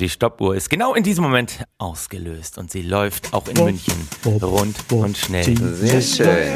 Die 0.00 0.08
Stoppuhr 0.08 0.56
ist 0.56 0.70
genau 0.70 0.94
in 0.94 1.02
diesem 1.04 1.22
Moment 1.22 1.64
ausgelöst 1.76 2.56
und 2.56 2.70
sie 2.70 2.80
läuft 2.80 3.34
auch 3.34 3.46
in 3.46 3.62
München 3.62 4.08
rund 4.24 4.74
und 4.90 5.16
schnell. 5.18 5.54
Sehr 5.74 6.00
schön. 6.00 6.54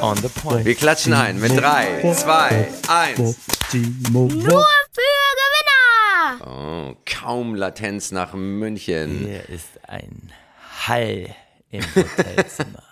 On 0.00 0.16
the 0.16 0.28
point. 0.28 0.64
Wir 0.64 0.74
klatschen 0.76 1.12
ein 1.12 1.40
mit 1.40 1.56
drei, 1.56 2.00
zwei, 2.14 2.68
eins. 2.88 3.36
Nur 4.12 4.30
für 4.30 5.02
Gewinner! 5.42 6.46
Oh, 6.46 6.96
kaum 7.04 7.56
Latenz 7.56 8.12
nach 8.12 8.32
München. 8.34 9.26
Hier 9.26 9.48
ist 9.48 9.68
ein 9.88 10.32
Hall 10.86 11.34
im 11.70 11.84
Hotelzimmer. 11.94 12.85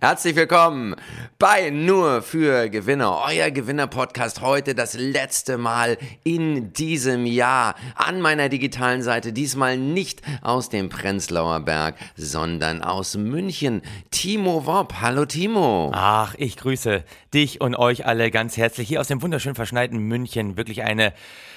Herzlich 0.00 0.36
willkommen 0.36 0.94
bei 1.40 1.70
Nur 1.70 2.22
für 2.22 2.70
Gewinner, 2.70 3.20
euer 3.26 3.50
Gewinner-Podcast. 3.50 4.40
Heute 4.40 4.76
das 4.76 4.94
letzte 4.94 5.58
Mal 5.58 5.98
in 6.22 6.72
diesem 6.72 7.26
Jahr 7.26 7.74
an 7.96 8.20
meiner 8.20 8.48
digitalen 8.48 9.02
Seite. 9.02 9.32
Diesmal 9.32 9.76
nicht 9.76 10.22
aus 10.42 10.68
dem 10.68 10.88
Prenzlauer 10.88 11.58
Berg, 11.60 11.96
sondern 12.14 12.80
aus 12.80 13.16
München. 13.16 13.82
Timo 14.12 14.66
Wopp. 14.66 15.00
Hallo 15.00 15.24
Timo. 15.24 15.90
Ach, 15.92 16.36
ich 16.38 16.56
grüße 16.58 17.02
dich 17.34 17.60
und 17.60 17.74
euch 17.74 18.06
alle 18.06 18.30
ganz 18.30 18.56
herzlich 18.56 18.86
hier 18.86 19.00
aus 19.00 19.08
dem 19.08 19.20
wunderschön 19.20 19.56
verschneiten 19.56 19.98
München. 19.98 20.56
Wirklich 20.56 20.84
eine, 20.84 21.12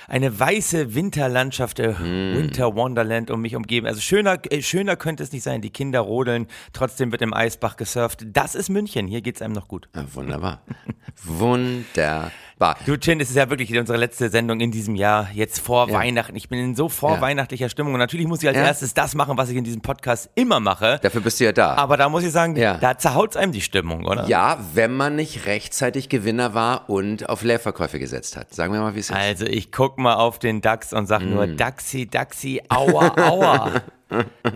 eine 0.09 0.39
weiße 0.39 0.95
Winterlandschaft, 0.95 1.79
äh, 1.79 1.97
Winter 1.99 2.75
Wonderland 2.75 3.29
um 3.31 3.41
mich 3.41 3.55
umgeben. 3.55 3.85
Also 3.85 4.01
schöner, 4.01 4.39
äh, 4.49 4.61
schöner 4.61 4.95
könnte 4.95 5.23
es 5.23 5.31
nicht 5.31 5.43
sein. 5.43 5.61
Die 5.61 5.69
Kinder 5.69 5.99
rodeln, 5.99 6.47
trotzdem 6.73 7.11
wird 7.11 7.21
im 7.21 7.33
Eisbach 7.33 7.77
gesurft. 7.77 8.25
Das 8.25 8.55
ist 8.55 8.69
München. 8.69 9.07
Hier 9.07 9.21
geht's 9.21 9.41
einem 9.41 9.53
noch 9.53 9.67
gut. 9.67 9.87
Ja, 9.95 10.03
wunderbar. 10.13 10.61
Wunderbar. 11.23 12.31
Du, 12.85 12.97
Chin, 12.97 13.21
es 13.21 13.29
ist 13.29 13.37
ja 13.37 13.49
wirklich 13.49 13.77
unsere 13.77 13.97
letzte 13.97 14.29
Sendung 14.29 14.59
in 14.59 14.69
diesem 14.69 14.95
Jahr, 14.95 15.29
jetzt 15.33 15.59
vor 15.59 15.87
Ja. 15.87 15.93
Weihnachten. 15.93 16.35
Ich 16.35 16.49
bin 16.49 16.59
in 16.59 16.75
so 16.75 16.89
vorweihnachtlicher 16.89 17.69
Stimmung 17.69 17.93
und 17.93 17.99
natürlich 17.99 18.27
muss 18.27 18.41
ich 18.41 18.49
als 18.49 18.57
Ja. 18.57 18.63
erstes 18.65 18.93
das 18.93 19.15
machen, 19.15 19.37
was 19.37 19.49
ich 19.49 19.55
in 19.55 19.63
diesem 19.63 19.81
Podcast 19.81 20.29
immer 20.35 20.59
mache. 20.59 20.99
Dafür 21.01 21.21
bist 21.21 21.39
du 21.39 21.45
ja 21.45 21.51
da. 21.53 21.75
Aber 21.75 21.95
da 21.95 22.09
muss 22.09 22.23
ich 22.23 22.31
sagen, 22.31 22.57
Ja. 22.57 22.77
da 22.77 22.97
zerhaut's 22.97 23.37
einem 23.37 23.53
die 23.53 23.61
Stimmung, 23.61 24.05
oder? 24.05 24.25
ja, 24.27 24.57
wenn 24.73 24.93
man 24.95 25.15
nicht 25.15 25.45
rechtzeitig 25.45 26.09
Gewinner 26.09 26.53
war 26.53 26.89
und 26.89 27.29
auf 27.29 27.43
Leerverkäufe 27.43 27.97
gesetzt 27.97 28.35
hat. 28.35 28.53
Sagen 28.53 28.73
wir 28.73 28.81
mal, 28.81 28.93
wie 28.95 28.99
es 28.99 29.09
ist. 29.09 29.15
Also 29.15 29.45
ich 29.45 29.71
guck 29.71 29.97
mal 29.97 30.15
auf 30.15 30.37
den 30.39 30.59
DAX 30.59 30.91
und 30.91 31.05
sag 31.07 31.21
Mm. 31.21 31.29
nur 31.33 31.47
Daxi, 31.47 32.07
Daxi, 32.07 32.61
aua, 32.69 33.13
aua. 33.17 33.71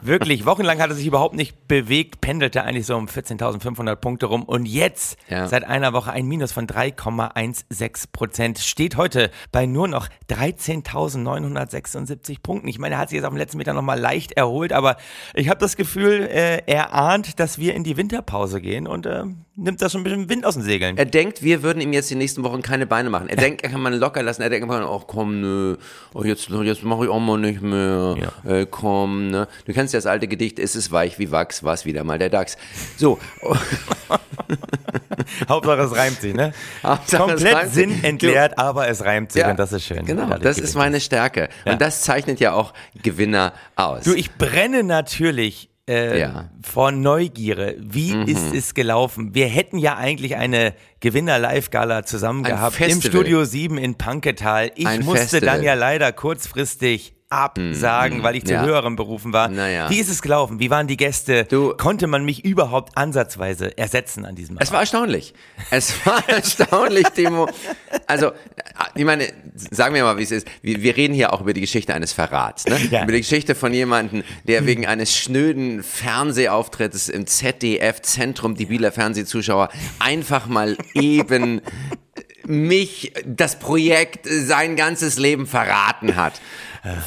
Wirklich, 0.01 0.45
wochenlang 0.45 0.81
hat 0.81 0.89
er 0.89 0.95
sich 0.95 1.05
überhaupt 1.05 1.35
nicht 1.35 1.67
bewegt, 1.67 2.21
pendelte 2.21 2.63
eigentlich 2.63 2.85
so 2.85 2.95
um 2.95 3.07
14.500 3.07 3.95
Punkte 3.97 4.25
rum 4.25 4.43
und 4.43 4.65
jetzt, 4.65 5.17
Ja. 5.29 5.47
seit 5.47 5.63
einer 5.63 5.93
Woche, 5.93 6.11
ein 6.11 6.25
Minus 6.25 6.51
von 6.51 6.67
3,16 6.67 8.07
Prozent, 8.11 8.59
steht 8.59 8.97
heute 8.97 9.29
bei 9.51 9.65
nur 9.65 9.87
noch 9.87 10.07
13.976 10.29 12.41
Punkten. 12.41 12.67
Ich 12.67 12.79
meine, 12.79 12.95
er 12.95 12.99
hat 12.99 13.09
sich 13.09 13.17
jetzt 13.17 13.25
auf 13.25 13.31
dem 13.33 13.37
letzten 13.37 13.57
Meter 13.57 13.73
nochmal 13.73 13.99
leicht 13.99 14.31
erholt, 14.33 14.73
aber 14.73 14.97
ich 15.33 15.49
habe 15.49 15.59
das 15.59 15.75
Gefühl, 15.75 16.27
äh, 16.31 16.61
er 16.65 16.93
ahnt, 16.93 17.39
dass 17.39 17.57
wir 17.57 17.73
in 17.75 17.83
die 17.83 17.97
Winterpause 17.97 18.61
gehen 18.61 18.87
und 18.87 19.05
äh, 19.05 19.23
nimmt 19.55 19.81
da 19.81 19.89
schon 19.89 20.01
ein 20.01 20.03
bisschen 20.03 20.29
Wind 20.29 20.45
aus 20.45 20.55
den 20.55 20.63
Segeln. 20.63 20.97
Er 20.97 21.05
denkt, 21.05 21.43
wir 21.43 21.61
würden 21.63 21.81
ihm 21.81 21.93
jetzt 21.93 22.09
die 22.09 22.15
nächsten 22.15 22.43
Wochen 22.43 22.61
keine 22.61 22.87
Beine 22.87 23.09
machen. 23.09 23.29
Er 23.29 23.35
denkt, 23.35 23.63
er 23.63 23.69
kann 23.69 23.81
man 23.81 23.93
locker 23.93 24.23
lassen. 24.23 24.41
Er 24.41 24.49
denkt 24.49 24.69
einfach, 24.69 24.89
ach 24.89 25.05
komm, 25.07 25.41
nö, 25.41 25.77
oh, 26.13 26.23
jetzt, 26.23 26.49
jetzt 26.49 26.83
mache 26.83 27.05
ich 27.05 27.09
auch 27.09 27.19
mal 27.19 27.37
nicht 27.37 27.61
mehr. 27.61 28.15
Äh, 28.45 28.65
komm, 28.69 29.29
ne. 29.29 29.47
Du 29.65 29.73
kennst 29.73 29.93
ja 29.93 29.97
das 29.97 30.05
alte 30.05 30.27
Gedicht, 30.27 30.59
ist 30.59 30.75
es 30.75 30.91
weich 30.91 31.19
wie 31.19 31.31
Wachs, 31.31 31.63
war 31.63 31.73
es 31.73 31.85
wieder 31.85 32.03
mal 32.03 32.17
der 32.17 32.29
DAX. 32.29 32.57
So, 32.97 33.19
Hauptsache 35.49 35.81
es 35.81 35.95
reimt 35.95 36.21
sich, 36.21 36.33
ne? 36.33 36.53
Hauptsache, 36.83 37.23
Komplett 37.23 37.55
reimt 37.55 37.73
sich. 37.73 37.85
sinnentleert, 37.85 38.57
aber 38.57 38.87
es 38.87 39.03
reimt 39.03 39.31
sich 39.31 39.45
und 39.45 39.57
das 39.57 39.71
ist 39.71 39.85
schön. 39.85 40.05
Genau, 40.05 40.27
das 40.29 40.39
gewinnt 40.39 40.57
ist 40.57 40.75
meine 40.75 40.99
Stärke. 40.99 41.49
Ja. 41.65 41.73
Und 41.73 41.81
das 41.81 42.01
zeichnet 42.01 42.39
ja 42.39 42.53
auch 42.53 42.73
Gewinner 43.01 43.53
aus. 43.75 44.03
Du, 44.03 44.13
ich 44.13 44.33
brenne 44.35 44.83
natürlich 44.83 45.69
äh, 45.89 46.19
Ja. 46.19 46.49
Mhm. 46.53 46.63
vor 46.63 46.91
Neugierde. 46.91 47.75
Wie 47.79 48.13
ist 48.25 48.53
es 48.53 48.73
gelaufen? 48.73 49.33
Wir 49.35 49.47
hätten 49.47 49.77
ja 49.77 49.95
eigentlich 49.97 50.35
eine 50.35 50.73
Gewinner-Live-Gala 51.01 52.03
zusammen 52.03 52.45
Ein 52.45 52.51
gehabt 52.51 52.79
im 52.79 52.85
Festival. 52.91 53.09
Studio 53.21 53.43
7 53.45 53.77
in 53.77 53.95
Panketal. 53.95 54.71
Ich 54.75 54.87
Ein 54.87 55.03
musste 55.03 55.19
Festival. 55.27 55.55
dann 55.57 55.63
ja 55.63 55.73
leider 55.73 56.11
kurzfristig 56.11 57.15
absagen, 57.33 58.21
weil 58.23 58.35
ich 58.35 58.45
zu 58.45 58.53
Ja. 58.53 58.63
höherem 58.63 58.95
berufen 58.95 59.33
war. 59.33 59.49
Naja. 59.49 59.89
Wie 59.89 59.97
ist 59.99 60.09
es 60.09 60.21
gelaufen? 60.21 60.59
Wie 60.59 60.69
waren 60.69 60.87
die 60.87 60.97
Gäste? 60.97 61.45
Du- 61.45 61.73
Konnte 61.75 62.07
man 62.07 62.23
mich 62.23 62.45
überhaupt 62.45 62.97
ansatzweise 62.97 63.77
ersetzen 63.77 64.25
an 64.25 64.35
diesem 64.35 64.57
Es 64.59 64.71
war 64.71 64.81
erstaunlich. 64.81 65.33
Es 65.71 65.93
war 66.05 66.23
erstaunlich, 66.29 67.07
Timo. 67.09 67.47
Also, 68.07 68.31
ich 68.95 69.05
meine, 69.05 69.27
sagen 69.71 69.95
wir 69.95 70.03
mal, 70.03 70.17
wie 70.17 70.23
es 70.23 70.31
ist. 70.31 70.47
Wir, 70.61 70.81
wir 70.81 70.95
reden 70.95 71.13
hier 71.13 71.33
auch 71.33 71.41
über 71.41 71.53
die 71.53 71.61
Geschichte 71.61 71.93
eines 71.93 72.13
Verrats. 72.13 72.65
Ne? 72.65 72.77
Ja. 72.91 73.03
Über 73.03 73.13
die 73.13 73.19
Geschichte 73.21 73.55
von 73.55 73.73
jemandem, 73.73 74.23
der 74.47 74.65
wegen 74.65 74.85
eines 74.85 75.15
schnöden 75.17 75.81
Fernsehauftrittes 75.83 77.09
im 77.09 77.25
ZDF-Zentrum 77.27 78.55
die 78.55 78.67
Bieler 78.67 78.91
Fernsehzuschauer 78.91 79.69
einfach 79.99 80.45
mal 80.47 80.77
eben 80.93 81.61
mich, 82.45 83.13
das 83.25 83.57
Projekt, 83.59 84.27
sein 84.27 84.75
ganzes 84.75 85.17
Leben 85.17 85.47
verraten 85.47 86.15
hat. 86.15 86.33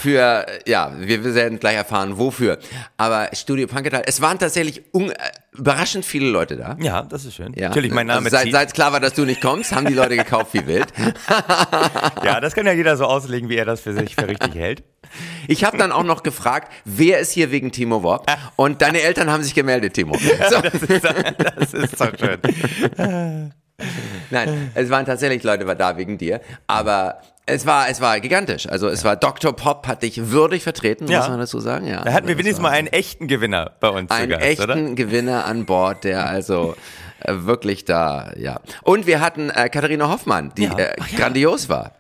Für, 0.01 0.47
ja, 0.67 0.91
wir 0.97 1.23
werden 1.35 1.59
gleich 1.59 1.77
erfahren, 1.77 2.17
wofür. 2.17 2.59
Aber 2.97 3.29
Studio 3.35 3.67
Panketal, 3.67 4.05
es 4.07 4.23
waren 4.23 4.39
tatsächlich 4.39 4.79
äh, 4.95 5.13
überraschend 5.53 6.07
viele 6.07 6.31
Leute 6.31 6.57
da. 6.57 6.79
Ja, 6.81 7.03
das 7.03 7.27
ist 7.27 7.35
schön. 7.35 7.53
Ja. 7.55 7.69
Natürlich, 7.69 7.93
mein 7.93 8.07
Name 8.07 8.25
also, 8.25 8.31
seit, 8.39 8.51
seit 8.53 8.73
klar 8.75 8.93
war, 8.93 9.01
dass 9.01 9.13
du 9.13 9.27
nicht 9.27 9.43
kommst, 9.43 9.75
haben 9.75 9.85
die 9.85 9.93
Leute 9.93 10.17
gekauft 10.17 10.55
wie 10.55 10.67
wild. 10.67 10.87
Ja, 12.25 12.41
das 12.41 12.55
kann 12.55 12.67
ja 12.67 12.73
jeder 12.73 12.97
so 12.97 13.05
auslegen, 13.05 13.49
wie 13.49 13.57
er 13.57 13.65
das 13.65 13.81
für 13.81 13.93
sich 13.93 14.15
für 14.15 14.27
richtig 14.27 14.55
hält. 14.55 14.83
Ich 15.47 15.63
habe 15.65 15.77
dann 15.77 15.93
auch 15.93 16.03
noch 16.03 16.23
gefragt, 16.23 16.73
wer 16.85 17.21
ist 17.21 17.33
hier 17.33 17.51
wegen 17.51 17.71
Timo 17.71 18.03
Wopp? 18.03 18.27
Und 18.57 18.83
deine 18.83 19.03
Eltern 19.03 19.31
haben 19.31 19.43
sich 19.43 19.55
gemeldet, 19.55 19.95
Timo. 19.95 20.17
So, 20.51 20.61
Das 20.61 20.83
ist, 20.83 21.05
das 21.05 21.75
ist 21.75 21.99
so 21.99 22.07
schön. 22.19 23.53
nein, 24.31 24.71
es 24.75 24.91
waren 24.91 25.05
tatsächlich 25.07 25.43
Leute 25.43 25.65
da 25.77 25.97
wegen 25.97 26.19
dir, 26.19 26.41
aber 26.67 27.21
es 27.49 27.65
war, 27.67 27.89
es 27.89 28.01
war 28.01 28.19
gigantisch. 28.21 28.69
Also 28.69 28.89
es 28.89 29.05
war 29.05 29.15
Dr. 29.17 29.55
Pop 29.55 29.87
hat 29.87 30.03
dich 30.03 30.31
würdig 30.31 30.63
vertreten, 30.65 31.07
Ja. 31.09 31.21
muss 31.21 31.29
man 31.29 31.39
dazu 31.39 31.61
sagen. 31.61 31.87
Ja, 31.87 32.03
Da 32.03 32.13
hatten 32.13 32.27
wir 32.27 32.35
Das 32.35 32.43
wenigstens 32.45 32.63
mal 32.63 32.71
einen 32.71 32.89
echten 32.89 33.29
Gewinner 33.29 33.73
bei 33.79 33.89
uns 33.89 34.11
einen 34.11 34.31
Gast, 34.31 34.43
echten 34.45 34.63
oder? 34.65 34.95
Gewinner 34.95 35.45
an 35.45 35.65
Bord, 35.67 36.03
der 36.05 36.27
also 36.29 36.75
äh, 37.21 37.33
wirklich 37.45 37.85
da, 37.85 38.33
ja. 38.37 38.61
Und 38.83 39.07
wir 39.07 39.21
hatten 39.21 39.51
äh, 39.51 39.69
Katharina 39.69 40.09
Hoffmann, 40.11 40.53
die 40.57 40.65
Ja. 40.65 40.77
äh, 40.79 40.97
Ach 41.01 41.09
ja. 41.09 41.19
grandios 41.19 41.69
war. 41.69 41.93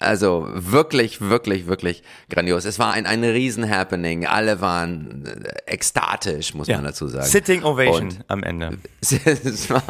Ja. 0.00 0.06
Also 0.06 0.48
wirklich, 0.52 1.20
wirklich, 1.20 1.66
wirklich 1.66 2.02
grandios. 2.30 2.64
Es 2.64 2.78
war 2.78 2.92
ein, 2.92 3.06
ein 3.06 3.22
Riesen-Happening. 3.22 4.26
Alle 4.26 4.60
waren 4.60 5.26
äh, 5.26 5.72
ekstatisch, 5.72 6.54
muss 6.54 6.68
ja. 6.68 6.76
man 6.76 6.86
dazu 6.86 7.06
sagen. 7.06 7.26
Sitting 7.26 7.62
Ovation 7.64 8.08
Und 8.08 8.24
am 8.28 8.42
Ende. 8.42 8.78
es 9.00 9.68
war, 9.68 9.82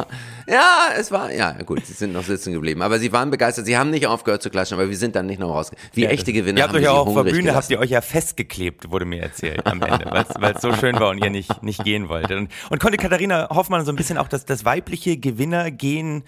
ja, 0.47 0.89
es 0.97 1.11
war, 1.11 1.31
ja, 1.31 1.53
gut, 1.63 1.85
sie 1.85 1.93
sind 1.93 2.13
noch 2.13 2.23
sitzen 2.23 2.51
geblieben. 2.53 2.81
Aber 2.81 2.99
sie 2.99 3.11
waren 3.13 3.31
begeistert. 3.31 3.65
Sie 3.65 3.77
haben 3.77 3.89
nicht 3.89 4.07
aufgehört 4.07 4.41
zu 4.41 4.49
klatschen, 4.49 4.77
aber 4.77 4.89
wir 4.89 4.97
sind 4.97 5.15
dann 5.15 5.27
nicht 5.27 5.39
noch 5.39 5.53
rausgegangen. 5.53 5.89
Wie 5.93 6.05
echte 6.05 6.33
Gewinner 6.33 6.59
Ihr 6.59 6.63
habt 6.63 6.73
haben 6.73 6.79
euch 6.79 6.83
ja 6.83 6.91
auch 6.91 7.05
vor 7.05 7.15
hungrig 7.15 7.33
Bühne, 7.33 7.55
habt 7.55 7.67
gelassen. 7.67 7.71
ihr 7.73 7.79
euch 7.79 7.91
ja 7.91 8.01
festgeklebt, 8.01 8.91
wurde 8.91 9.05
mir 9.05 9.21
erzählt 9.21 9.65
am 9.65 9.81
Ende, 9.81 10.05
weil 10.39 10.53
es 10.55 10.61
so 10.61 10.73
schön 10.73 10.99
war 10.99 11.09
und 11.09 11.23
ihr 11.23 11.29
nicht, 11.29 11.63
nicht 11.63 11.83
gehen 11.83 12.09
wolltet. 12.09 12.37
Und, 12.37 12.51
und 12.69 12.79
konnte 12.79 12.97
Katharina 12.97 13.47
Hoffmann 13.49 13.85
so 13.85 13.91
ein 13.91 13.95
bisschen 13.95 14.17
auch 14.17 14.27
das, 14.27 14.45
das 14.45 14.65
weibliche 14.65 15.17
Gewinnergehen 15.17 16.23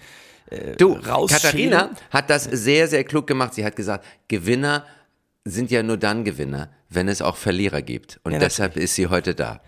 Du, 0.78 0.92
rausschälen? 0.92 1.42
Katharina 1.42 1.90
hat 2.10 2.30
das 2.30 2.44
sehr, 2.44 2.86
sehr 2.88 3.04
klug 3.04 3.26
gemacht. 3.26 3.54
Sie 3.54 3.64
hat 3.64 3.76
gesagt, 3.76 4.04
Gewinner 4.28 4.84
sind 5.44 5.70
ja 5.70 5.82
nur 5.82 5.96
dann 5.96 6.24
Gewinner, 6.24 6.70
wenn 6.88 7.08
es 7.08 7.22
auch 7.22 7.36
Verlierer 7.36 7.82
gibt. 7.82 8.20
Und 8.24 8.32
Ja, 8.32 8.38
deshalb 8.38 8.76
ist 8.76 8.94
sie 8.94 9.06
heute 9.08 9.34
da. 9.34 9.60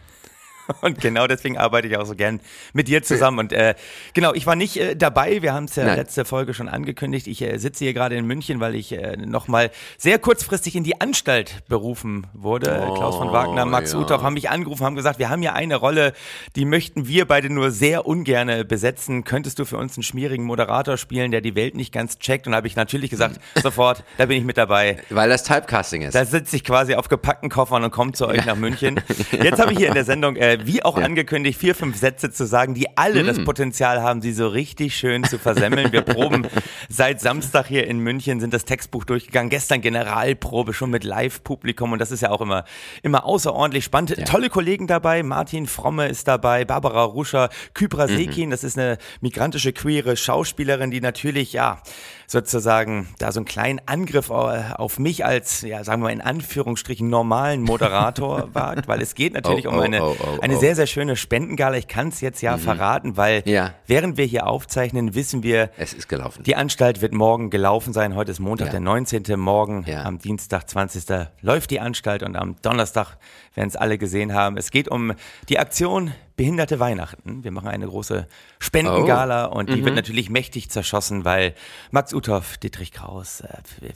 Und 0.82 1.00
genau 1.00 1.26
deswegen 1.26 1.58
arbeite 1.58 1.88
ich 1.88 1.96
auch 1.96 2.06
so 2.06 2.14
gern 2.14 2.40
mit 2.72 2.88
dir 2.88 3.02
zusammen. 3.02 3.38
Und 3.38 3.52
äh, 3.52 3.74
genau, 4.14 4.34
ich 4.34 4.46
war 4.46 4.56
nicht 4.56 4.76
äh, 4.76 4.96
dabei. 4.96 5.42
Wir 5.42 5.52
haben 5.52 5.64
es 5.64 5.76
ja 5.76 5.84
Nein. 5.84 5.96
letzte 5.96 6.24
Folge 6.24 6.54
schon 6.54 6.68
angekündigt. 6.68 7.26
Ich 7.26 7.42
äh, 7.42 7.58
sitze 7.58 7.84
hier 7.84 7.94
gerade 7.94 8.16
in 8.16 8.26
München, 8.26 8.60
weil 8.60 8.74
ich 8.74 8.92
äh, 8.92 9.16
nochmal 9.16 9.70
sehr 9.98 10.18
kurzfristig 10.18 10.76
in 10.76 10.84
die 10.84 11.00
Anstalt 11.00 11.62
berufen 11.68 12.26
wurde. 12.34 12.92
Klaus 12.96 13.16
von 13.16 13.32
Wagner, 13.32 13.64
Max 13.64 13.94
Oh, 13.94 13.98
ja. 13.98 14.04
Uthoff 14.04 14.22
haben 14.22 14.34
mich 14.34 14.50
angerufen, 14.50 14.84
haben 14.84 14.96
gesagt, 14.96 15.18
wir 15.18 15.28
haben 15.30 15.40
hier 15.40 15.54
eine 15.54 15.76
Rolle, 15.76 16.12
die 16.56 16.64
möchten 16.64 17.06
wir 17.06 17.26
beide 17.26 17.50
nur 17.50 17.70
sehr 17.70 18.06
ungerne 18.06 18.64
besetzen. 18.64 19.24
Könntest 19.24 19.58
du 19.58 19.64
für 19.64 19.76
uns 19.76 19.96
einen 19.96 20.02
schmierigen 20.02 20.44
Moderator 20.44 20.96
spielen, 20.96 21.30
der 21.30 21.40
die 21.40 21.54
Welt 21.54 21.76
nicht 21.76 21.92
ganz 21.92 22.18
checkt? 22.18 22.46
Und 22.46 22.52
da 22.52 22.56
habe 22.56 22.66
ich 22.66 22.76
natürlich 22.76 23.10
gesagt, 23.10 23.40
sofort, 23.62 24.02
da 24.18 24.26
bin 24.26 24.38
ich 24.38 24.44
mit 24.44 24.56
dabei. 24.56 24.98
Weil 25.10 25.28
das 25.28 25.44
Typecasting 25.44 26.02
ist. 26.02 26.14
Da 26.14 26.24
sitze 26.24 26.56
ich 26.56 26.64
quasi 26.64 26.94
auf 26.94 27.08
gepackten 27.08 27.48
Koffern 27.48 27.84
und 27.84 27.90
komme 27.90 28.12
zu 28.12 28.26
euch 28.26 28.44
nach 28.46 28.56
München. 28.56 29.00
Jetzt 29.30 29.60
habe 29.60 29.72
ich 29.72 29.78
hier 29.78 29.88
in 29.88 29.94
der 29.94 30.04
Sendung 30.04 30.36
äh, 30.36 30.55
äh, 30.60 30.66
wie 30.66 30.82
auch 30.84 30.96
angekündigt, 30.96 31.58
vier, 31.58 31.74
fünf 31.74 31.96
Sätze 31.96 32.30
zu 32.30 32.46
sagen, 32.46 32.74
die 32.74 32.96
alle 32.96 33.22
das 33.24 33.42
Potenzial 33.44 34.02
haben, 34.02 34.20
sie 34.22 34.32
so 34.32 34.48
richtig 34.48 34.96
schön 34.96 35.24
zu 35.24 35.38
versemmeln. 35.38 35.92
Wir 35.92 36.02
proben 36.02 36.46
seit 36.88 37.20
Samstag 37.20 37.66
hier 37.66 37.86
in 37.86 37.98
München, 38.00 38.40
sind 38.40 38.52
das 38.54 38.64
Textbuch 38.64 39.04
durchgegangen. 39.04 39.50
Gestern 39.50 39.80
Generalprobe 39.80 40.72
schon 40.72 40.90
mit 40.90 41.04
Live-Publikum 41.04 41.92
und 41.92 41.98
das 42.00 42.10
ist 42.10 42.20
ja 42.22 42.30
auch 42.30 42.40
immer, 42.40 42.64
immer 43.02 43.24
außerordentlich 43.24 43.84
spannend. 43.84 44.14
Tolle 44.26 44.48
Kollegen 44.50 44.86
dabei. 44.86 45.22
Martin 45.22 45.66
Fromme 45.66 46.08
ist 46.08 46.28
dabei, 46.28 46.64
Barbara 46.64 47.02
Ruscher, 47.04 47.48
Kypra 47.74 48.06
Sekin, 48.08 48.50
das 48.50 48.64
ist 48.64 48.78
eine 48.78 48.98
migrantische, 49.20 49.72
queere 49.72 50.16
Schauspielerin, 50.16 50.90
die 50.90 51.00
natürlich, 51.00 51.52
ja, 51.52 51.80
sozusagen 52.28 53.08
da 53.18 53.30
so 53.32 53.38
einen 53.40 53.44
kleinen 53.46 53.80
Angriff 53.86 54.30
au- 54.30 54.50
auf 54.76 54.98
mich 54.98 55.24
als, 55.24 55.62
ja, 55.62 55.84
sagen 55.84 56.02
wir 56.02 56.06
mal 56.08 56.12
in 56.12 56.20
Anführungsstrichen 56.20 57.08
normalen 57.08 57.62
Moderator 57.62 58.48
wagt, 58.54 58.88
weil 58.88 59.00
es 59.00 59.14
geht 59.14 59.34
natürlich 59.34 59.66
Oh, 59.66 59.70
um 59.70 59.78
oh, 59.78 59.80
eine, 59.80 60.02
oh, 60.02 60.16
oh, 60.18 60.40
eine 60.46 60.56
oh. 60.56 60.60
sehr, 60.60 60.74
sehr 60.76 60.86
schöne 60.86 61.16
Spendengala. 61.16 61.76
Ich 61.76 61.88
kann 61.88 62.08
es 62.08 62.20
jetzt 62.20 62.40
ja 62.40 62.56
verraten, 62.58 63.16
weil 63.16 63.42
Ja. 63.46 63.74
während 63.86 64.16
wir 64.16 64.24
hier 64.24 64.46
aufzeichnen, 64.46 65.14
wissen 65.14 65.42
wir, 65.42 65.70
Es 65.76 65.92
ist 65.92 66.08
gelaufen. 66.08 66.42
die 66.44 66.56
Anstalt 66.56 67.00
wird 67.02 67.12
morgen 67.12 67.50
gelaufen 67.50 67.92
sein. 67.92 68.14
Heute 68.14 68.30
ist 68.32 68.40
Montag, 68.40 68.66
Ja. 68.66 68.70
der 68.72 68.80
19. 68.80 69.36
Morgen. 69.38 69.84
Ja. 69.86 70.04
Am 70.04 70.18
Dienstag, 70.18 70.68
20. 70.68 71.28
läuft 71.42 71.70
die 71.70 71.80
Anstalt 71.80 72.22
und 72.22 72.36
am 72.36 72.56
Donnerstag 72.62 73.16
werden 73.56 73.68
es 73.68 73.74
alle 73.76 73.98
gesehen 73.98 74.32
haben. 74.32 74.56
Es 74.56 74.70
geht 74.70 74.86
um 74.88 75.12
die 75.48 75.58
Aktion 75.58 76.12
Behinderte 76.36 76.78
Weihnachten. 76.78 77.44
Wir 77.44 77.50
machen 77.50 77.68
eine 77.68 77.86
große 77.86 78.26
Spendengala 78.58 79.48
Oh. 79.50 79.54
und 79.58 79.70
Mhm. 79.70 79.74
die 79.74 79.84
wird 79.86 79.94
natürlich 79.94 80.28
mächtig 80.28 80.68
zerschossen, 80.68 81.24
weil 81.24 81.54
Max 81.92 82.12
Uthoff, 82.12 82.58
Dietrich 82.58 82.92
Kraus, 82.92 83.40
äh, 83.40 83.48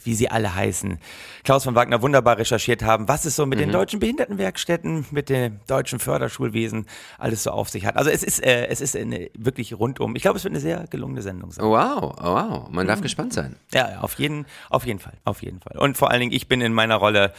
wie 0.04 0.14
sie 0.14 0.30
alle 0.30 0.54
heißen, 0.54 0.98
Klaus 1.44 1.64
von 1.64 1.74
Wagner 1.74 2.00
wunderbar 2.00 2.38
recherchiert 2.38 2.82
haben, 2.82 3.08
was 3.08 3.26
es 3.26 3.36
so 3.36 3.44
mit 3.44 3.58
Mhm. 3.58 3.64
den 3.64 3.72
deutschen 3.72 4.00
Behindertenwerkstätten, 4.00 5.04
mit 5.10 5.28
dem 5.28 5.60
deutschen 5.66 5.98
Förderschulwesen 5.98 6.86
alles 7.18 7.42
so 7.42 7.50
auf 7.50 7.68
sich 7.68 7.84
hat. 7.84 7.98
Also 7.98 8.08
es 8.08 8.22
ist, 8.22 8.42
äh, 8.42 8.68
es 8.68 8.80
ist 8.80 8.96
eine, 8.96 9.28
wirklich 9.36 9.78
rundum. 9.78 10.16
Ich 10.16 10.22
glaube, 10.22 10.38
es 10.38 10.44
wird 10.44 10.52
eine 10.52 10.60
sehr 10.60 10.86
gelungene 10.88 11.20
Sendung 11.20 11.50
sein. 11.52 11.66
Wow, 11.66 12.14
oh, 12.18 12.24
wow. 12.24 12.68
Man 12.70 12.86
darf 12.86 13.02
gespannt 13.02 13.34
sein. 13.34 13.56
Ja, 13.74 14.00
auf 14.00 14.14
jeden, 14.18 14.46
auf 14.70 14.86
jeden 14.86 14.98
Fall, 15.00 15.14
auf 15.24 15.42
jeden 15.42 15.60
Fall. 15.60 15.76
Und 15.76 15.98
vor 15.98 16.10
allen 16.10 16.20
Dingen, 16.20 16.32
ich 16.32 16.48
bin 16.48 16.62
in 16.62 16.72
meiner 16.72 16.96
Rolle, 16.96 17.34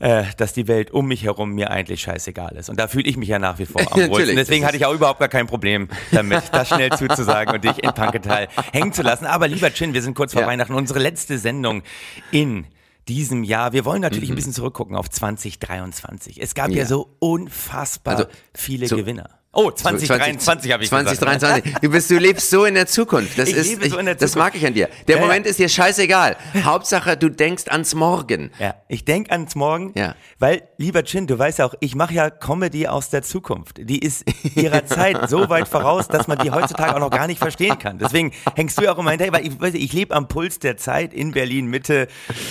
äh, 0.00 0.24
dass 0.36 0.52
die 0.52 0.68
Welt 0.68 0.92
um 0.92 1.08
mich 1.08 1.24
herum 1.24 1.57
mir 1.58 1.70
eigentlich 1.70 2.00
scheißegal 2.00 2.56
ist. 2.56 2.70
Und 2.70 2.78
da 2.80 2.88
fühle 2.88 3.08
ich 3.08 3.16
mich 3.16 3.28
ja 3.28 3.38
nach 3.38 3.58
wie 3.58 3.66
vor 3.66 3.80
am 3.92 4.00
wohlsten. 4.10 4.36
Deswegen 4.36 4.64
hatte 4.64 4.76
ich 4.76 4.86
auch 4.86 4.94
überhaupt 4.94 5.20
gar 5.20 5.28
kein 5.28 5.46
Problem 5.46 5.88
damit, 6.12 6.42
das 6.52 6.68
schnell 6.68 6.90
zuzusagen 6.90 7.54
und 7.54 7.64
dich 7.64 7.82
in 7.84 7.92
Panketal 7.92 8.48
hängen 8.72 8.92
zu 8.92 9.02
lassen. 9.02 9.26
Aber 9.26 9.48
lieber 9.48 9.70
Chin, 9.72 9.92
wir 9.94 10.02
sind 10.02 10.14
kurz 10.14 10.32
vor 10.32 10.42
Ja. 10.42 10.48
Weihnachten. 10.48 10.72
Unsere 10.74 10.98
letzte 10.98 11.38
Sendung 11.38 11.82
in 12.30 12.66
diesem 13.08 13.42
Jahr. 13.44 13.72
Wir 13.72 13.84
wollen 13.84 13.98
Mhm. 13.98 14.02
natürlich 14.02 14.28
ein 14.30 14.34
bisschen 14.36 14.52
zurückgucken 14.52 14.94
auf 14.96 15.08
2023. 15.10 16.40
Es 16.42 16.54
gab 16.54 16.70
ja, 16.70 16.78
Ja. 16.78 16.86
so 16.86 17.14
unfassbar 17.18 18.16
Also, 18.16 18.26
viele 18.54 18.86
so- 18.86 18.96
Gewinner. 18.96 19.30
Oh, 19.50 19.70
2023 19.70 20.70
habe 20.72 20.82
ich 20.82 20.90
2023. 20.90 21.64
gesagt. 21.64 21.84
Du 21.84 21.90
bist, 21.90 22.10
du 22.10 22.18
lebst 22.18 22.50
so 22.50 22.66
in 22.66 22.74
der 22.74 22.86
Zukunft. 22.86 23.38
Das 23.38 23.48
Ich 23.48 23.56
ist, 23.56 23.66
lebe 23.70 23.88
so 23.88 23.96
in 23.98 24.04
der 24.04 24.14
das 24.14 24.32
Zukunft. 24.32 24.54
mag 24.54 24.60
ich 24.60 24.66
an 24.66 24.74
dir. 24.74 24.88
Der 25.08 25.16
Ja, 25.16 25.22
ja. 25.22 25.26
Moment 25.26 25.46
ist 25.46 25.58
dir 25.58 25.70
scheißegal. 25.70 26.36
Hauptsache, 26.64 27.16
du 27.16 27.30
denkst 27.30 27.64
ans 27.68 27.94
Morgen. 27.94 28.50
Ja, 28.58 28.74
ich 28.88 29.06
denk 29.06 29.30
ans 29.32 29.54
Morgen, 29.54 29.92
Ja. 29.96 30.14
weil, 30.38 30.62
lieber 30.76 31.02
Chin, 31.02 31.26
du 31.26 31.38
weißt 31.38 31.60
ja 31.60 31.64
auch, 31.66 31.74
ich 31.80 31.94
mache 31.94 32.12
ja 32.12 32.28
Comedy 32.28 32.88
aus 32.88 33.08
der 33.08 33.22
Zukunft. 33.22 33.78
Die 33.80 33.98
ist 33.98 34.24
ihrer 34.54 34.84
Zeit 34.84 35.30
so 35.30 35.48
weit 35.48 35.66
voraus, 35.66 36.08
dass 36.08 36.28
man 36.28 36.38
die 36.38 36.50
heutzutage 36.50 36.94
auch 36.94 37.00
noch 37.00 37.10
gar 37.10 37.26
nicht 37.26 37.38
verstehen 37.38 37.78
kann. 37.78 37.98
Deswegen 37.98 38.32
hängst 38.54 38.76
du 38.78 38.82
ja 38.82 38.92
auch 38.92 38.98
immer 38.98 39.10
hinterher, 39.12 39.32
weil 39.32 39.46
ich, 39.46 39.58
weiß, 39.58 39.72
ich 39.74 39.92
lebe 39.94 40.14
am 40.14 40.28
Puls 40.28 40.58
der 40.58 40.76
Zeit 40.76 41.14
in 41.14 41.32
Berlin 41.32 41.66
Mitte. 41.68 42.08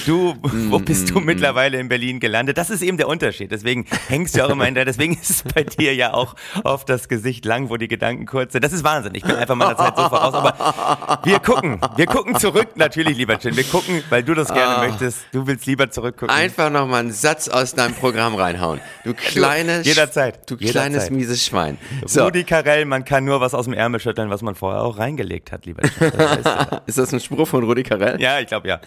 Du, 0.08 0.36
wo 0.42 0.80
bist 0.80 1.12
du 1.12 1.20
mittlerweile 1.20 1.78
in 1.80 1.90
Berlin 1.90 2.20
gelandet? 2.20 2.58
Das 2.58 2.72
ist 2.72 2.82
eben 2.82 2.98
der 2.98 3.08
Unterschied. 3.08 3.52
Deswegen 3.52 3.86
hängst 4.08 4.36
du 4.36 4.44
auch 4.44 4.50
immer 4.50 4.66
hinterher. 4.66 4.86
Deswegen 4.86 5.14
ist 5.14 5.30
es 5.30 5.44
bei 5.44 5.64
dir 5.64 5.94
ja 5.94 6.14
auch 6.16 6.36
oft 6.64 6.87
das 6.89 7.07
Gesicht 7.07 7.45
lang, 7.45 7.69
wo 7.69 7.78
die 7.78 7.88
Gedanken 7.88 8.25
kurz 8.25 8.54
sind. 8.54 8.63
Das 8.63 8.74
ist 8.74 8.84
Wahnsinn. 8.84 9.16
Ich 9.16 9.24
bin 9.24 9.36
einfach 9.36 9.56
meiner 9.56 9.78
Zeit 9.78 9.95
so 9.95 10.10
voraus. 10.10 10.34
Aber 10.34 11.19
wir 11.24 11.39
gucken. 11.39 11.80
Wir 11.95 12.06
gucken 12.06 12.36
zurück, 12.39 12.69
natürlich, 12.75 13.18
lieber 13.18 13.38
Chin. 13.39 13.56
Wir 13.56 13.63
gucken, 13.63 14.04
weil 14.10 14.24
du 14.24 14.34
das 14.34 14.54
gerne 14.54 14.88
möchtest. 14.88 15.19
Du 15.31 15.48
willst 15.48 15.66
lieber 15.66 15.89
zurückgucken. 15.89 16.36
Einfach 16.36 16.69
nochmal 16.69 17.01
einen 17.01 17.12
Satz 17.12 17.48
aus 17.48 17.74
deinem 17.74 17.95
Programm 17.95 18.36
reinhauen. 18.36 18.80
Du 19.04 19.13
kleines, 19.13 19.86
Jederzeit. 19.86 20.50
du 20.50 20.56
Jederzeit. 20.56 20.72
kleines 20.72 21.10
mieses 21.10 21.45
Schwein. 21.45 21.78
So, 22.06 22.24
Rudi 22.24 22.44
Carell, 22.44 22.86
man 22.86 23.06
kann 23.06 23.25
nur 23.25 23.42
was 23.42 23.54
aus 23.54 23.66
dem 23.66 23.74
Ärmel 23.74 24.00
schütteln, 24.00 24.30
was 24.30 24.42
man 24.42 24.56
vorher 24.56 24.81
auch 24.81 24.98
reingelegt 24.98 25.51
hat, 25.51 25.66
lieber 25.66 25.84
Chin. 25.84 26.12
Das 26.18 26.81
ist 26.86 26.98
das 26.98 27.13
ein 27.13 27.19
Spruch 27.19 27.48
von 27.48 27.63
Rudi 27.63 27.84
Carell? 27.84 28.19
Ja, 28.22 28.39
ich 28.39 28.48
glaube 28.48 28.68
ja. 28.68 28.80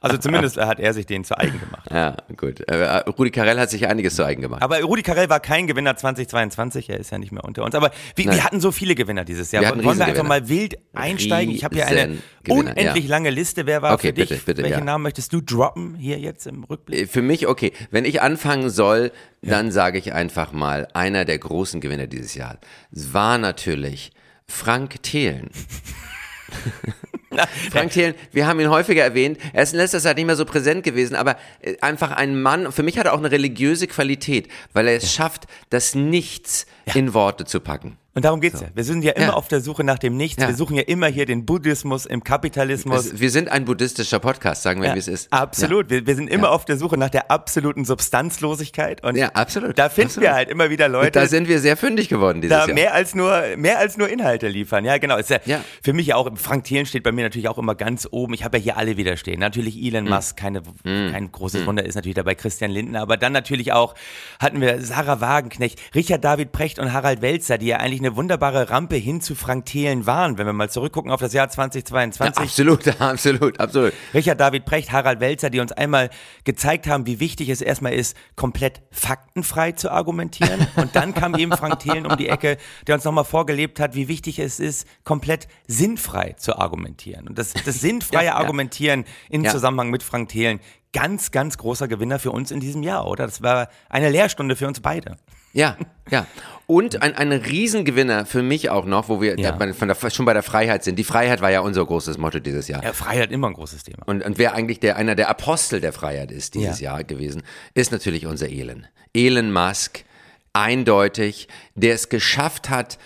Also 0.00 0.18
zumindest 0.18 0.56
hat 0.56 0.78
er 0.78 0.92
sich 0.94 1.06
den 1.06 1.24
zu 1.24 1.36
eigen 1.38 1.58
gemacht. 1.58 1.88
Ja, 1.90 2.16
gut. 2.36 2.60
Äh, 2.60 2.98
Rudi 3.08 3.30
Carell 3.30 3.58
hat 3.58 3.70
sich 3.70 3.88
einiges 3.88 4.16
zu 4.16 4.24
eigen 4.24 4.42
gemacht. 4.42 4.62
Aber 4.62 4.80
Rudi 4.80 5.02
Carell 5.02 5.28
war 5.28 5.40
kein 5.40 5.66
Gewinner 5.66 5.96
2022, 5.96 6.90
er 6.90 7.00
ist 7.00 7.10
ja 7.10 7.18
nicht 7.18 7.32
mehr 7.32 7.35
unter 7.42 7.64
uns. 7.64 7.74
Aber 7.74 7.90
wir, 8.14 8.26
wir 8.26 8.44
hatten 8.44 8.60
so 8.60 8.72
viele 8.72 8.94
Gewinner 8.94 9.24
dieses 9.24 9.52
Jahr. 9.52 9.62
Wollen 9.64 9.98
wir 9.98 10.06
einfach 10.06 10.24
mal 10.24 10.48
wild 10.48 10.76
einsteigen? 10.92 11.54
Ich 11.54 11.64
habe 11.64 11.74
hier 11.74 11.86
eine 11.86 12.18
unendlich 12.48 13.04
ja. 13.04 13.10
lange 13.10 13.30
Liste. 13.30 13.66
Wer 13.66 13.82
war 13.82 13.94
Okay, 13.94 14.08
für 14.08 14.12
dich? 14.12 14.28
bitte, 14.28 14.42
bitte, 14.44 14.62
Welchen 14.62 14.78
ja. 14.78 14.84
Namen 14.84 15.02
möchtest 15.02 15.32
du 15.32 15.40
droppen 15.40 15.94
hier 15.94 16.18
jetzt 16.18 16.46
im 16.46 16.64
Rückblick? 16.64 17.00
Äh, 17.00 17.06
Für 17.06 17.22
mich 17.22 17.46
okay. 17.46 17.72
Wenn 17.90 18.04
ich 18.04 18.22
anfangen 18.22 18.70
soll, 18.70 19.12
dann 19.42 19.70
sage 19.70 19.98
ich 19.98 20.12
einfach 20.12 20.52
mal, 20.52 20.88
einer 20.94 21.24
der 21.24 21.38
großen 21.38 21.80
Gewinner 21.80 22.06
dieses 22.06 22.34
Jahr 22.34 22.58
war 22.90 23.38
natürlich 23.38 24.12
Frank 24.46 25.02
Thelen. 25.02 25.50
Frank 27.70 27.92
Thelen, 27.92 28.14
wir 28.32 28.46
haben 28.46 28.60
ihn 28.60 28.70
häufiger 28.70 29.02
erwähnt. 29.02 29.38
Er 29.52 29.62
ist 29.62 29.72
in 29.72 29.78
letzter 29.78 30.00
Zeit 30.00 30.16
nicht 30.16 30.26
mehr 30.26 30.36
so 30.36 30.44
präsent 30.44 30.84
gewesen, 30.84 31.14
aber 31.14 31.36
äh, 31.60 31.76
einfach 31.80 32.12
ein 32.12 32.40
Mann. 32.40 32.72
Für 32.72 32.82
mich 32.82 32.98
hat 32.98 33.06
er 33.06 33.14
auch 33.14 33.18
eine 33.18 33.30
religiöse 33.30 33.86
Qualität, 33.86 34.48
weil 34.72 34.88
er 34.88 34.96
es 34.96 35.12
schafft, 35.12 35.46
das 35.70 35.94
Nichts 35.94 36.66
in 36.94 37.14
Worte 37.14 37.44
zu 37.44 37.60
packen. 37.60 37.98
Und 38.16 38.24
darum 38.24 38.40
geht's 38.40 38.60
ja. 38.62 38.68
Wir 38.74 38.82
sind 38.82 39.04
ja 39.04 39.12
immer 39.12 39.26
Ja. 39.26 39.32
auf 39.34 39.46
der 39.46 39.60
Suche 39.60 39.84
nach 39.84 39.98
dem 39.98 40.16
Nichts. 40.16 40.42
Ja. 40.42 40.48
Wir 40.48 40.56
suchen 40.56 40.74
ja 40.74 40.82
immer 40.82 41.06
hier 41.06 41.26
den 41.26 41.44
Buddhismus 41.46 42.06
im 42.06 42.24
Kapitalismus. 42.24 43.06
Es, 43.12 43.20
wir 43.20 43.30
sind 43.30 43.50
ein 43.50 43.66
buddhistischer 43.66 44.18
Podcast, 44.20 44.62
sagen 44.62 44.80
wir, 44.80 44.88
Ja, 44.88 44.94
wie 44.94 44.98
es 44.98 45.06
ist. 45.06 45.30
Absolut. 45.32 45.90
Wir, 45.90 46.06
wir 46.06 46.14
sind 46.16 46.28
immer 46.28 46.50
auf 46.50 46.64
der 46.64 46.78
Suche 46.78 46.96
nach 46.96 47.10
der 47.10 47.30
absoluten 47.30 47.84
Substanzlosigkeit. 47.84 49.04
Und 49.04 49.16
Ja, 49.16 49.28
absolut. 49.34 49.78
da 49.78 49.88
finden 49.88 50.08
absolut. 50.08 50.28
wir 50.28 50.34
halt 50.34 50.48
immer 50.48 50.70
wieder 50.70 50.88
Leute, 50.88 51.10
Da 51.12 51.26
sind 51.26 51.46
wir 51.48 51.60
sehr 51.60 51.76
fündig 51.76 52.08
geworden 52.08 52.40
dieses 52.40 52.56
da 52.56 52.66
Jahr. 52.66 52.74
mehr 52.74 52.94
als 52.94 53.14
nur 53.14 53.42
mehr 53.56 53.78
als 53.78 53.96
nur 53.96 54.08
Inhalte 54.08 54.48
liefern. 54.48 54.84
Ja, 54.84 54.98
genau. 54.98 55.16
Ist 55.18 55.30
ja. 55.30 55.38
Für 55.82 55.92
mich 55.92 56.14
auch 56.14 56.30
Frank 56.36 56.64
Thelen 56.64 56.86
steht 56.86 57.02
bei 57.02 57.12
mir 57.12 57.22
natürlich 57.24 57.48
auch 57.48 57.58
immer 57.58 57.74
ganz 57.74 58.08
oben. 58.10 58.32
Ich 58.34 58.44
habe 58.44 58.56
ja 58.58 58.62
hier 58.64 58.76
alle 58.78 58.96
wieder 58.96 59.16
stehen. 59.16 59.40
Natürlich 59.40 59.76
Elon 59.82 60.06
Hm. 60.06 60.14
Musk, 60.14 60.36
keine, 60.38 60.62
kein 60.84 61.30
großes 61.32 61.66
Wunder 61.66 61.84
ist 61.84 61.94
natürlich 61.96 62.14
dabei 62.14 62.34
Christian 62.34 62.70
Lindner, 62.70 63.02
aber 63.02 63.16
dann 63.18 63.32
natürlich 63.32 63.72
auch 63.72 63.94
hatten 64.40 64.60
wir 64.62 64.80
Sarah 64.80 65.20
Wagenknecht, 65.20 65.78
Richard 65.94 66.24
David 66.24 66.52
Precht 66.52 66.78
und 66.78 66.92
Harald 66.94 67.20
Welzer, 67.20 67.58
die 67.58 67.66
ja 67.66 67.76
eigentlich 67.78 68.00
eine 68.06 68.16
wunderbare 68.16 68.70
Rampe 68.70 68.96
hin 68.96 69.20
zu 69.20 69.34
Frank 69.34 69.66
Thelen 69.66 70.06
waren, 70.06 70.38
wenn 70.38 70.46
wir 70.46 70.52
mal 70.52 70.70
zurückgucken 70.70 71.10
auf 71.10 71.20
das 71.20 71.32
Jahr 71.32 71.46
Ja, 71.46 71.50
2022. 71.50 72.42
absolut, 72.44 73.00
absolut, 73.00 73.60
absolut. 73.60 73.92
Richard 74.14 74.40
David 74.40 74.64
Precht, 74.64 74.92
Harald 74.92 75.20
Welzer, 75.20 75.50
die 75.50 75.60
uns 75.60 75.72
einmal 75.72 76.10
gezeigt 76.44 76.86
haben, 76.86 77.06
wie 77.06 77.20
wichtig 77.20 77.48
es 77.48 77.60
erstmal 77.60 77.94
ist, 77.94 78.16
komplett 78.36 78.82
faktenfrei 78.92 79.72
zu 79.72 79.90
argumentieren. 79.90 80.66
Und 80.76 80.94
dann 80.94 81.14
kam 81.14 81.34
eben 81.34 81.52
Frank 81.52 81.80
Thelen 81.80 82.06
um 82.06 82.16
die 82.16 82.28
Ecke, 82.28 82.58
der 82.86 82.94
uns 82.94 83.04
nochmal 83.04 83.24
vorgelebt 83.24 83.80
hat, 83.80 83.94
wie 83.94 84.08
wichtig 84.08 84.38
es 84.38 84.60
ist, 84.60 84.86
komplett 85.04 85.48
sinnfrei 85.66 86.34
zu 86.34 86.56
argumentieren. 86.56 87.26
Und 87.28 87.38
das, 87.38 87.52
das 87.52 87.80
sinnfreie 87.80 88.26
Ja, 88.26 88.32
ja. 88.32 88.36
Argumentieren 88.36 89.04
Ja. 89.30 89.50
Zusammenhang 89.50 89.90
mit 89.90 90.02
Frank 90.02 90.28
Thelen, 90.28 90.60
ganz, 90.92 91.30
ganz 91.30 91.58
großer 91.58 91.88
Gewinner 91.88 92.18
für 92.18 92.30
uns 92.30 92.50
in 92.50 92.60
diesem 92.60 92.82
Jahr, 92.82 93.06
oder? 93.06 93.26
Das 93.26 93.42
war 93.42 93.68
eine 93.88 94.10
Lehrstunde 94.10 94.56
für 94.56 94.66
uns 94.66 94.80
beide. 94.80 95.16
Ja, 95.56 95.76
ja. 96.10 96.26
Und 96.68 97.00
ein, 97.02 97.14
ein 97.14 97.30
Riesengewinner 97.32 98.26
für 98.26 98.42
mich 98.42 98.70
auch 98.70 98.86
noch, 98.86 99.08
wo 99.08 99.20
wir 99.20 99.38
Ja. 99.38 99.52
da 99.52 99.72
von 99.72 99.88
der, 99.88 100.10
schon 100.10 100.26
bei 100.26 100.32
der 100.32 100.42
Freiheit 100.42 100.82
sind. 100.84 100.96
Die 100.98 101.04
Freiheit 101.04 101.40
war 101.40 101.50
ja 101.50 101.60
unser 101.60 101.84
großes 101.86 102.18
Motto 102.18 102.40
dieses 102.40 102.66
Jahr. 102.68 102.82
Ja, 102.82 102.92
Freiheit 102.92 103.30
immer 103.30 103.46
ein 103.48 103.52
großes 103.54 103.84
Thema. 103.84 104.02
Und, 104.06 104.24
und 104.24 104.36
wer 104.38 104.54
eigentlich 104.54 104.80
der, 104.80 104.96
einer 104.96 105.14
der 105.14 105.28
Apostel 105.30 105.80
der 105.80 105.92
Freiheit 105.92 106.30
ist 106.32 106.54
dieses 106.54 106.80
Ja. 106.80 106.92
Jahr 106.92 107.04
gewesen, 107.04 107.42
ist 107.74 107.92
natürlich 107.92 108.26
unser 108.26 108.48
Elon. 108.48 108.86
Elon 109.14 109.52
Musk, 109.52 110.04
eindeutig, 110.52 111.48
der 111.74 111.94
es 111.94 112.08
geschafft 112.08 112.68
hat, 112.68 112.98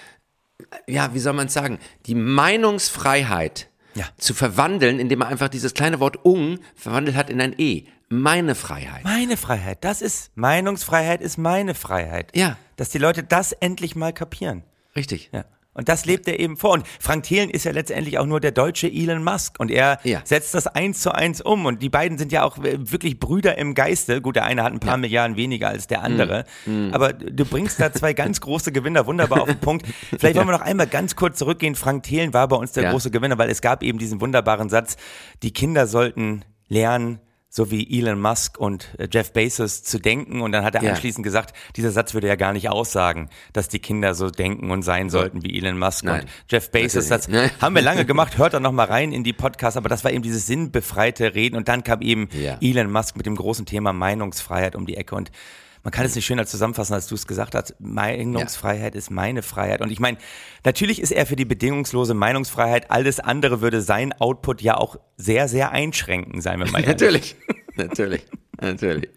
ja, 0.86 1.12
wie 1.14 1.18
soll 1.18 1.34
man 1.34 1.46
es 1.48 1.52
sagen, 1.54 1.78
die 2.06 2.14
Meinungsfreiheit 2.14 3.68
Ja. 3.94 4.06
zu 4.18 4.34
verwandeln, 4.34 4.98
indem 4.98 5.20
er 5.22 5.28
einfach 5.28 5.48
dieses 5.48 5.74
kleine 5.74 6.00
Wort 6.00 6.18
ung 6.24 6.58
verwandelt 6.74 7.16
hat 7.16 7.28
in 7.28 7.40
ein 7.40 7.54
E. 7.58 7.84
Meine 8.12 8.56
Freiheit. 8.56 9.04
Meine 9.04 9.36
Freiheit, 9.36 9.84
das 9.84 10.02
ist, 10.02 10.32
Meinungsfreiheit 10.34 11.20
ist 11.20 11.38
meine 11.38 11.74
Freiheit. 11.76 12.32
Ja. 12.36 12.56
Dass 12.74 12.88
die 12.88 12.98
Leute 12.98 13.22
das 13.22 13.52
endlich 13.52 13.94
mal 13.94 14.12
kapieren. 14.12 14.64
Richtig. 14.96 15.30
Ja. 15.32 15.44
Und 15.74 15.88
das 15.88 16.04
lebt 16.06 16.26
er 16.26 16.40
eben 16.40 16.56
vor. 16.56 16.72
Und 16.72 16.84
Frank 16.98 17.22
Thelen 17.22 17.48
ist 17.50 17.62
ja 17.64 17.70
letztendlich 17.70 18.18
auch 18.18 18.26
nur 18.26 18.40
der 18.40 18.50
deutsche 18.50 18.88
Elon 18.88 19.22
Musk. 19.22 19.54
Und 19.60 19.70
er 19.70 20.00
Ja. 20.02 20.22
setzt 20.24 20.54
das 20.54 20.66
eins 20.66 21.00
zu 21.02 21.14
eins 21.14 21.40
um. 21.40 21.66
Und 21.66 21.82
die 21.84 21.88
beiden 21.88 22.18
sind 22.18 22.32
ja 22.32 22.42
auch 22.42 22.58
wirklich 22.60 23.20
Brüder 23.20 23.56
im 23.56 23.74
Geiste. 23.74 24.20
Gut, 24.20 24.34
der 24.34 24.44
eine 24.44 24.64
hat 24.64 24.72
ein 24.72 24.80
paar 24.80 24.96
Milliarden 24.96 25.36
weniger 25.36 25.68
als 25.68 25.86
der 25.86 26.02
andere. 26.02 26.44
Mhm. 26.66 26.90
Aber 26.92 27.12
du 27.12 27.44
bringst 27.44 27.78
da 27.78 27.92
zwei 27.92 28.12
ganz 28.12 28.40
große 28.40 28.72
Gewinner 28.72 29.06
wunderbar 29.06 29.42
auf 29.42 29.48
den 29.48 29.60
Punkt. 29.60 29.86
Vielleicht 30.18 30.34
wollen 30.34 30.48
wir 30.48 30.52
noch 30.58 30.60
einmal 30.62 30.88
ganz 30.88 31.14
kurz 31.14 31.38
zurückgehen. 31.38 31.76
Frank 31.76 32.02
Thelen 32.02 32.34
war 32.34 32.48
bei 32.48 32.56
uns 32.56 32.72
der 32.72 32.82
Ja. 32.82 32.90
große 32.90 33.12
Gewinner, 33.12 33.38
weil 33.38 33.50
es 33.50 33.60
gab 33.62 33.84
eben 33.84 34.00
diesen 34.00 34.20
wunderbaren 34.20 34.68
Satz, 34.68 34.96
die 35.44 35.52
Kinder 35.52 35.86
sollten 35.86 36.44
lernen, 36.66 37.20
so 37.52 37.72
wie 37.72 37.98
Elon 37.98 38.20
Musk 38.20 38.58
und 38.58 38.88
äh, 38.98 39.08
Jeff 39.12 39.32
Bezos 39.32 39.82
zu 39.82 39.98
denken. 39.98 40.40
Und 40.40 40.52
dann 40.52 40.64
hat 40.64 40.76
er 40.76 40.84
Ja. 40.84 40.90
anschließend 40.92 41.24
gesagt, 41.24 41.52
dieser 41.76 41.90
Satz 41.90 42.14
würde 42.14 42.28
ja 42.28 42.36
gar 42.36 42.52
nicht 42.52 42.68
aussagen, 42.68 43.28
dass 43.52 43.68
die 43.68 43.80
Kinder 43.80 44.14
so 44.14 44.30
denken 44.30 44.70
und 44.70 44.82
sein 44.82 45.10
sollten 45.10 45.42
wie 45.42 45.58
Elon 45.58 45.76
Musk 45.76 46.04
Nein. 46.04 46.20
und 46.22 46.30
Jeff 46.48 46.70
Bezos. 46.70 47.08
Das 47.08 47.28
haben 47.60 47.74
wir 47.74 47.82
lange 47.82 48.04
gemacht. 48.06 48.38
Hört 48.38 48.54
da 48.54 48.60
noch 48.60 48.70
mal 48.72 48.84
rein 48.86 49.10
in 49.12 49.24
die 49.24 49.32
Podcasts. 49.32 49.76
Aber 49.76 49.88
das 49.88 50.04
war 50.04 50.12
eben 50.12 50.22
dieses 50.22 50.46
sinnbefreite 50.46 51.34
Reden. 51.34 51.56
Und 51.56 51.66
dann 51.68 51.82
kam 51.82 52.02
eben 52.02 52.28
Ja. 52.32 52.56
Elon 52.60 52.90
Musk 52.92 53.16
mit 53.16 53.26
dem 53.26 53.34
großen 53.34 53.66
Thema 53.66 53.92
Meinungsfreiheit 53.92 54.76
um 54.76 54.86
die 54.86 54.96
Ecke. 54.96 55.16
Und 55.16 55.32
man 55.82 55.92
kann 55.92 56.04
es 56.04 56.14
nicht 56.14 56.26
schöner 56.26 56.46
zusammenfassen, 56.46 56.92
als 56.94 57.06
du 57.06 57.14
es 57.14 57.26
gesagt 57.26 57.54
hast. 57.54 57.74
Meinungsfreiheit 57.78 58.94
ist 58.94 59.10
meine 59.10 59.42
Freiheit. 59.42 59.80
Und 59.80 59.90
ich 59.90 60.00
meine, 60.00 60.18
natürlich 60.64 61.00
ist 61.00 61.10
er 61.10 61.26
für 61.26 61.36
die 61.36 61.46
bedingungslose 61.46 62.12
Meinungsfreiheit. 62.14 62.90
Alles 62.90 63.18
andere 63.18 63.60
würde 63.60 63.80
sein 63.80 64.12
Output 64.12 64.60
ja 64.60 64.76
auch 64.76 64.96
sehr, 65.16 65.48
sehr 65.48 65.72
einschränken, 65.72 66.40
seien 66.40 66.58
wir 66.60 66.70
mal 66.70 66.84
ehrlich. 66.84 66.90
Natürlich, 66.90 67.36
natürlich, 67.76 68.22
natürlich. 68.60 69.10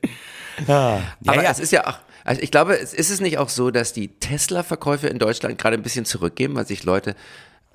Ja, 0.68 1.02
Aber 1.26 1.44
ja. 1.44 1.52
es 1.52 1.60
ist 1.60 1.72
ja 1.72 1.88
auch, 1.88 1.98
also 2.24 2.42
ich 2.42 2.52
glaube, 2.52 2.80
es 2.80 2.94
ist 2.94 3.10
es 3.10 3.20
nicht 3.20 3.38
auch 3.38 3.50
so, 3.50 3.72
dass 3.72 3.92
die 3.92 4.20
Tesla-Verkäufe 4.20 5.08
in 5.08 5.20
Deutschland 5.20 5.58
gerade 5.58 5.76
ein 5.76 5.84
bisschen 5.84 6.06
zurückgehen, 6.06 6.56
weil 6.56 6.66
sich 6.66 6.84
Leute 6.84 7.16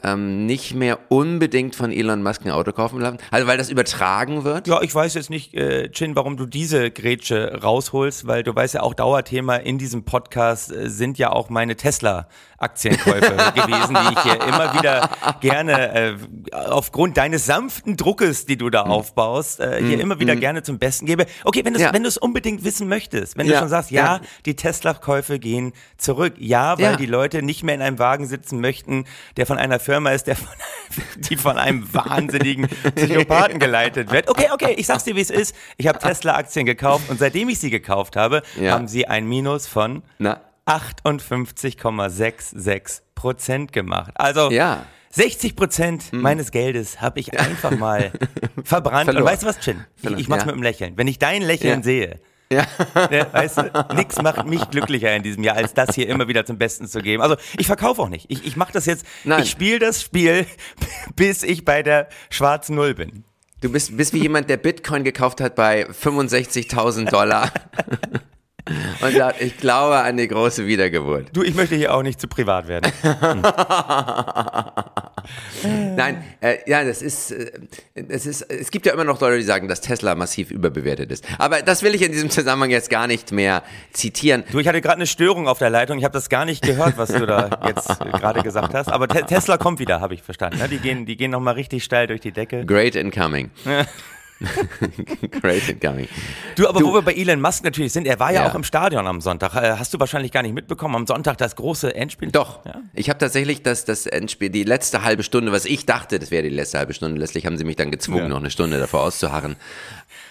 ähm, 0.03 0.47
nicht 0.47 0.75
mehr 0.75 0.99
unbedingt 1.09 1.75
von 1.75 1.91
Elon 1.93 2.23
Musk 2.23 2.45
ein 2.45 2.51
Auto 2.53 2.73
kaufen 2.73 3.01
lassen? 3.01 3.19
Also 3.31 3.47
weil 3.47 3.59
das 3.59 3.69
übertragen 3.71 4.45
wird? 4.45 4.69
Ja, 4.69 4.81
ich 4.83 4.95
weiß 4.95 5.15
jetzt 5.15 5.31
nicht, 5.31 5.55
äh, 5.55 5.91
Chin, 5.91 6.15
warum 6.17 6.37
du 6.37 6.47
diese 6.47 6.91
Grätsche 6.91 7.61
rausholst, 7.63 8.27
weil 8.27 8.43
du 8.43 8.55
weißt 8.55 8.75
ja 8.75 8.83
auch, 8.83 8.95
Dauerthema 8.95 9.57
in 9.57 9.79
diesem 9.79 10.05
Podcast 10.05 10.71
äh, 10.73 10.89
sind 10.89 11.19
ja 11.19 11.31
auch 11.33 11.49
meine 11.51 11.75
Tesla-Aktienkäufe 11.77 13.37
gewesen, 13.55 13.97
die 14.01 14.13
ich 14.15 14.23
hier 14.23 14.41
immer 14.47 14.75
wieder 14.75 15.11
gerne 15.41 15.93
äh, 15.95 16.17
aufgrund 16.53 17.17
deines 17.17 17.47
sanften 17.47 17.97
Druckes, 17.97 18.47
die 18.47 18.57
du 18.57 18.71
da 18.71 18.83
aufbaust, 18.83 19.61
äh, 19.61 19.83
hier 19.85 20.01
immer 20.01 20.21
wieder 20.21 20.37
gerne 20.37 20.63
zum 20.63 20.79
Besten 20.79 21.07
gebe. 21.07 21.27
Okay, 21.45 21.65
wenn 21.65 21.75
du 21.75 21.81
Ja. 21.81 21.93
wenn 21.93 22.03
du 22.03 22.09
es 22.09 22.19
unbedingt 22.19 22.65
wissen 22.65 22.89
möchtest, 22.89 23.37
wenn 23.37 23.47
du 23.47 23.53
Ja, 23.53 23.61
schon 23.61 23.69
sagst, 23.69 23.91
ja, 23.91 24.17
ja. 24.17 24.21
die 24.47 24.57
Tesla-Käufe 24.57 25.39
gehen 25.39 25.73
zurück, 25.97 26.35
ja, 26.39 26.77
weil 26.79 26.93
Ja. 26.93 26.97
die 26.97 27.07
Leute 27.07 27.43
nicht 27.43 27.63
mehr 27.63 27.75
in 27.75 27.83
einem 27.83 27.99
Wagen 27.99 28.27
sitzen 28.27 28.61
möchten, 28.61 29.05
der 29.37 29.47
von 29.47 29.59
einer 29.59 29.79
Firma 29.89 30.11
ist, 30.11 30.27
der 30.27 30.37
von, 30.37 30.49
die 31.31 31.37
von 31.37 31.57
einem 31.57 31.89
wahnsinnigen 31.95 32.69
Psychopathen 32.95 33.59
geleitet 33.59 34.11
wird. 34.11 34.29
Okay, 34.29 34.49
okay, 34.53 34.75
ich 34.77 34.87
sag's 34.87 35.05
dir, 35.05 35.17
wie 35.17 35.23
es 35.23 35.31
ist. 35.31 35.57
Ich 35.79 35.87
habe 35.89 35.99
Tesla-Aktien 35.99 36.67
gekauft 36.67 37.09
und 37.09 37.19
seitdem 37.19 37.49
ich 37.49 37.59
sie 37.59 37.71
gekauft 37.71 38.17
habe, 38.17 38.43
Ja. 38.61 38.73
haben 38.73 38.87
sie 38.87 39.07
ein 39.07 39.27
Minus 39.27 39.67
von 39.67 40.03
Na, 40.19 40.43
58,66 40.67 43.01
Prozent 43.15 43.73
gemacht. 43.73 44.13
Also 44.15 44.51
Ja. 44.51 44.85
60 45.11 45.57
Prozent 45.57 46.13
meines 46.13 46.51
Geldes 46.51 47.01
habe 47.01 47.19
ich 47.21 47.41
einfach 47.41 47.71
mal 47.71 48.13
verbrannt. 48.63 49.07
Verloren. 49.07 49.25
Und 49.25 49.31
weißt 49.33 49.43
du 49.43 49.47
was, 49.47 49.59
Chin? 49.59 49.83
Ich, 50.03 50.11
ich 50.11 50.29
mach's 50.29 50.43
ja. 50.43 50.47
mit 50.47 50.53
einem 50.55 50.63
Lächeln. 50.63 50.99
Wenn 50.99 51.09
ich 51.09 51.19
dein 51.19 51.41
Lächeln 51.43 51.79
Ja. 51.79 51.83
sehe, 51.83 52.21
ja. 52.53 52.67
Ne, 53.11 53.27
weißt 53.31 53.59
du, 53.59 53.95
nix 53.95 54.21
macht 54.23 54.47
mich 54.47 54.69
glücklicher 54.71 55.15
in 55.15 55.23
diesem 55.23 55.43
Jahr, 55.43 55.57
als 55.57 55.75
das 55.75 55.95
hier 55.95 56.09
immer 56.09 56.29
wieder 56.29 56.45
zum 56.45 56.59
Besten 56.59 56.87
zu 56.87 57.01
geben. 57.01 57.23
Also 57.23 57.37
ich 57.59 57.67
verkaufe 57.67 58.03
auch 58.03 58.09
nicht. 58.09 58.27
Ich, 58.29 58.47
ich 58.47 58.57
mache 58.57 58.73
das 58.73 58.87
jetzt, 58.87 59.05
Nein. 59.25 59.43
ich 59.43 59.51
spiele 59.51 59.79
das 59.79 60.03
Spiel, 60.03 60.47
bis 61.17 61.43
ich 61.43 61.65
bei 61.65 61.83
der 61.83 62.09
schwarzen 62.31 62.77
Null 62.77 62.95
bin. 62.95 63.25
Du 63.61 63.73
bist, 63.73 63.97
bist 63.97 64.13
wie 64.13 64.21
jemand, 64.21 64.49
der 64.49 64.57
Bitcoin 64.57 65.03
gekauft 65.03 65.41
hat 65.41 65.57
bei 65.57 65.89
65.000 65.89 67.11
Dollar. 67.11 67.51
Und 69.01 69.15
sagt, 69.15 69.41
ich 69.41 69.57
glaube 69.57 69.97
an 69.97 70.17
die 70.17 70.29
große 70.29 70.67
Wiedergeburt. 70.67 71.29
Du, 71.33 71.43
ich 71.43 71.55
möchte 71.55 71.77
hier 71.77 71.95
auch 71.95 72.03
nicht 72.03 72.21
zu 72.21 72.29
privat 72.29 72.69
werden. 72.69 72.93
Nein, 75.97 76.25
äh, 76.41 76.59
ja, 76.67 76.85
das 76.85 77.03
ist, 77.03 77.33
äh, 77.33 77.51
es 78.09 78.27
ist, 78.27 78.43
es 78.43 78.71
gibt 78.71 78.87
ja 78.87 78.93
immer 78.93 79.05
noch 79.05 79.21
Leute, 79.21 79.39
die 79.39 79.43
sagen, 79.43 79.69
dass 79.69 79.81
Tesla 79.81 80.15
massiv 80.15 80.51
überbewertet 80.51 81.11
ist. 81.11 81.25
Aber 81.39 81.63
das 81.63 81.83
will 81.83 81.95
ich 81.95 82.03
in 82.03 82.13
diesem 82.13 82.31
Zusammenhang 82.31 82.71
jetzt 82.71 82.91
gar 82.91 83.07
nicht 83.07 83.33
mehr 83.33 83.63
zitieren. 83.93 84.45
Du, 84.51 84.59
ich 84.59 84.69
hatte 84.69 84.81
gerade 84.81 84.97
eine 84.97 85.07
Störung 85.07 85.49
auf 85.49 85.59
der 85.59 85.71
Leitung. 85.71 85.99
Ich 85.99 86.05
habe 86.05 86.13
das 86.13 86.29
gar 86.29 86.45
nicht 86.45 86.63
gehört, 86.63 86.97
was 86.97 87.11
du 87.11 87.27
da 87.27 87.61
jetzt 87.67 87.89
gerade 88.01 88.43
gesagt 88.43 88.75
hast. 88.75 88.91
Aber 88.91 89.09
Te 89.09 89.25
Tesla 89.27 89.59
kommt 89.59 89.81
wieder, 89.81 90.01
habe 90.01 90.15
ich 90.15 90.23
verstanden. 90.23 90.59
Ne? 90.59 90.69
Die 90.69 90.79
gehen, 90.79 91.07
die 91.07 91.17
gehen 91.17 91.31
nochmal 91.31 91.55
richtig 91.55 91.85
steil 91.85 92.07
durch 92.07 92.21
die 92.21 92.33
Decke. 92.33 92.65
Great 92.65 92.95
incoming. 92.95 93.51
Great 95.41 95.69
incoming. 95.69 96.09
Du, 96.57 96.69
aber 96.69 96.81
wo 96.81 96.95
wir 96.95 97.03
bei 97.03 97.13
Elon 97.15 97.41
Musk 97.41 97.65
natürlich 97.65 97.93
sind, 97.93 98.07
er 98.07 98.21
war 98.21 98.33
ja, 98.33 98.43
Ja. 98.43 98.51
auch 98.51 98.55
im 98.55 98.65
Stadion 98.65 99.07
am 99.07 99.21
Sonntag. 99.21 99.55
Äh, 99.57 99.77
Hast 99.79 99.93
du 99.95 99.99
wahrscheinlich 100.01 100.31
gar 100.33 100.43
nicht 100.43 100.55
mitbekommen. 100.55 100.95
Am 100.95 101.07
Sonntag 101.07 101.39
das 101.39 101.57
große 101.57 101.95
Endspiel. 101.95 102.31
Doch, 102.31 102.65
Ja? 102.65 102.77
ich 102.95 103.09
habe 103.11 103.19
tatsächlich 103.19 103.63
das, 103.63 103.85
das 103.85 104.07
Endspiel, 104.07 104.51
die 104.51 104.65
letzte 104.65 105.03
halbe 105.03 105.23
Stunde, 105.23 105.51
was 105.53 105.65
ich 105.65 105.87
dachte, 105.87 106.19
das 106.19 106.31
wäre 106.31 106.43
die 106.45 106.49
letzte 106.51 106.79
halbe 106.79 106.95
Stunde, 106.95 107.19
letztlich 107.21 107.47
haben 107.47 107.57
sie 107.59 107.65
mich 107.65 107.77
dann 107.77 107.91
gezwungen, 107.91 108.23
Ja. 108.25 108.29
noch 108.29 108.39
eine 108.39 108.51
Stunde 108.51 108.79
davor 108.79 109.03
auszuharren. 109.03 109.57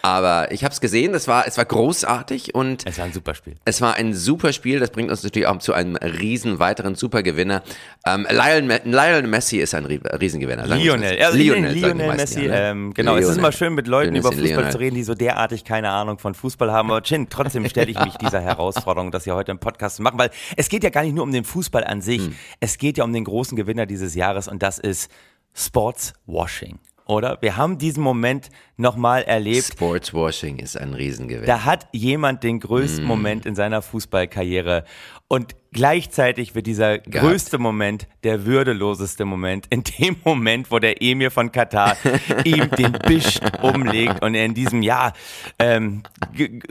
Aber 0.01 0.51
ich 0.51 0.63
habe 0.63 0.73
es 0.73 0.81
gesehen, 0.81 1.13
das 1.13 1.27
war, 1.27 1.47
es 1.47 1.57
war 1.57 1.65
großartig 1.65 2.55
und 2.55 2.85
Es 2.85 2.97
war 2.97 3.05
ein 3.05 3.13
super 3.13 3.33
Spiel. 3.35 3.55
Es 3.65 3.81
war 3.81 3.95
ein 3.95 4.13
super 4.13 4.53
Spiel, 4.53 4.79
das 4.79 4.91
bringt 4.91 5.09
uns 5.09 5.23
natürlich 5.23 5.47
auch 5.47 5.57
zu 5.59 5.73
einem 5.73 5.95
riesen 5.95 6.59
weiteren 6.59 6.95
Supergewinner. 6.95 7.63
Ähm, 8.05 8.27
Lionel, 8.29 8.81
Lionel 8.85 9.27
Messi 9.27 9.57
ist 9.57 9.73
ein 9.73 9.85
Rie- 9.85 9.99
Riesengewinner. 10.03 10.67
Lionel, 10.67 11.17
also 11.21 11.37
Lionel, 11.37 11.73
Lionel, 11.73 11.97
Lionel 11.97 12.15
Messi, 12.17 12.45
ja, 12.45 12.51
ne? 12.51 12.69
ähm, 12.69 12.93
genau. 12.93 13.13
Es 13.15 13.21
ist 13.21 13.25
Lionel. 13.27 13.39
immer 13.39 13.51
schön, 13.51 13.73
mit 13.73 13.87
Leuten 13.87 14.13
Lionel 14.13 14.19
über 14.19 14.31
Fußball 14.31 14.49
Lionel. 14.49 14.71
zu 14.71 14.79
reden, 14.79 14.95
die 14.95 15.03
so 15.03 15.13
derartig 15.15 15.63
keine 15.63 15.89
Ahnung 15.89 16.19
von 16.19 16.33
Fußball 16.33 16.71
haben. 16.71 16.89
Aber 16.91 17.01
Chin, 17.01 17.27
trotzdem 17.29 17.67
stelle 17.67 17.91
ich 17.91 17.99
mich 17.99 18.15
dieser 18.21 18.41
Herausforderung, 18.41 19.11
das 19.11 19.23
hier 19.23 19.35
heute 19.35 19.51
im 19.51 19.59
Podcast 19.59 19.97
zu 19.97 20.01
machen, 20.03 20.19
weil 20.19 20.29
es 20.55 20.69
geht 20.69 20.83
ja 20.83 20.89
gar 20.89 21.03
nicht 21.03 21.13
nur 21.15 21.23
um 21.23 21.31
den 21.31 21.43
Fußball 21.43 21.83
an 21.83 22.01
sich. 22.01 22.21
Hm. 22.21 22.35
Es 22.59 22.77
geht 22.77 22.97
ja 22.97 23.03
um 23.03 23.13
den 23.13 23.23
großen 23.23 23.55
Gewinner 23.55 23.85
dieses 23.85 24.15
Jahres 24.15 24.47
und 24.47 24.61
das 24.63 24.79
ist 24.79 25.11
Sportswashing. 25.53 26.79
Oder? 27.05 27.37
Wir 27.41 27.55
haben 27.55 27.77
diesen 27.77 28.03
Moment 28.03 28.49
nochmal 28.77 29.23
erlebt. 29.23 29.65
Sportswashing 29.73 30.59
ist 30.59 30.77
ein 30.77 30.93
Riesengewinner. 30.93 31.45
Da 31.45 31.65
hat 31.65 31.87
jemand 31.91 32.43
den 32.43 32.59
größten 32.59 33.01
Hm. 33.01 33.07
Moment 33.07 33.45
in 33.45 33.55
seiner 33.55 33.81
Fußballkarriere 33.81 34.83
und 35.27 35.55
gleichzeitig 35.73 36.55
wird 36.55 36.65
dieser 36.67 36.99
größte 36.99 37.57
Moment 37.57 38.07
der 38.23 38.45
würdeloseste 38.45 39.25
Moment 39.25 39.67
in 39.69 39.83
dem 39.83 40.15
Moment, 40.23 40.71
wo 40.71 40.79
der 40.79 41.01
Emir 41.01 41.31
von 41.31 41.51
Katar 41.51 41.97
ihm 42.45 42.69
den 42.71 42.93
Bisch 42.93 43.39
umlegt 43.61 44.23
und 44.23 44.35
er 44.35 44.45
in 44.45 44.53
diesem 44.53 44.81
ja 44.81 45.11
ähm, 45.59 46.03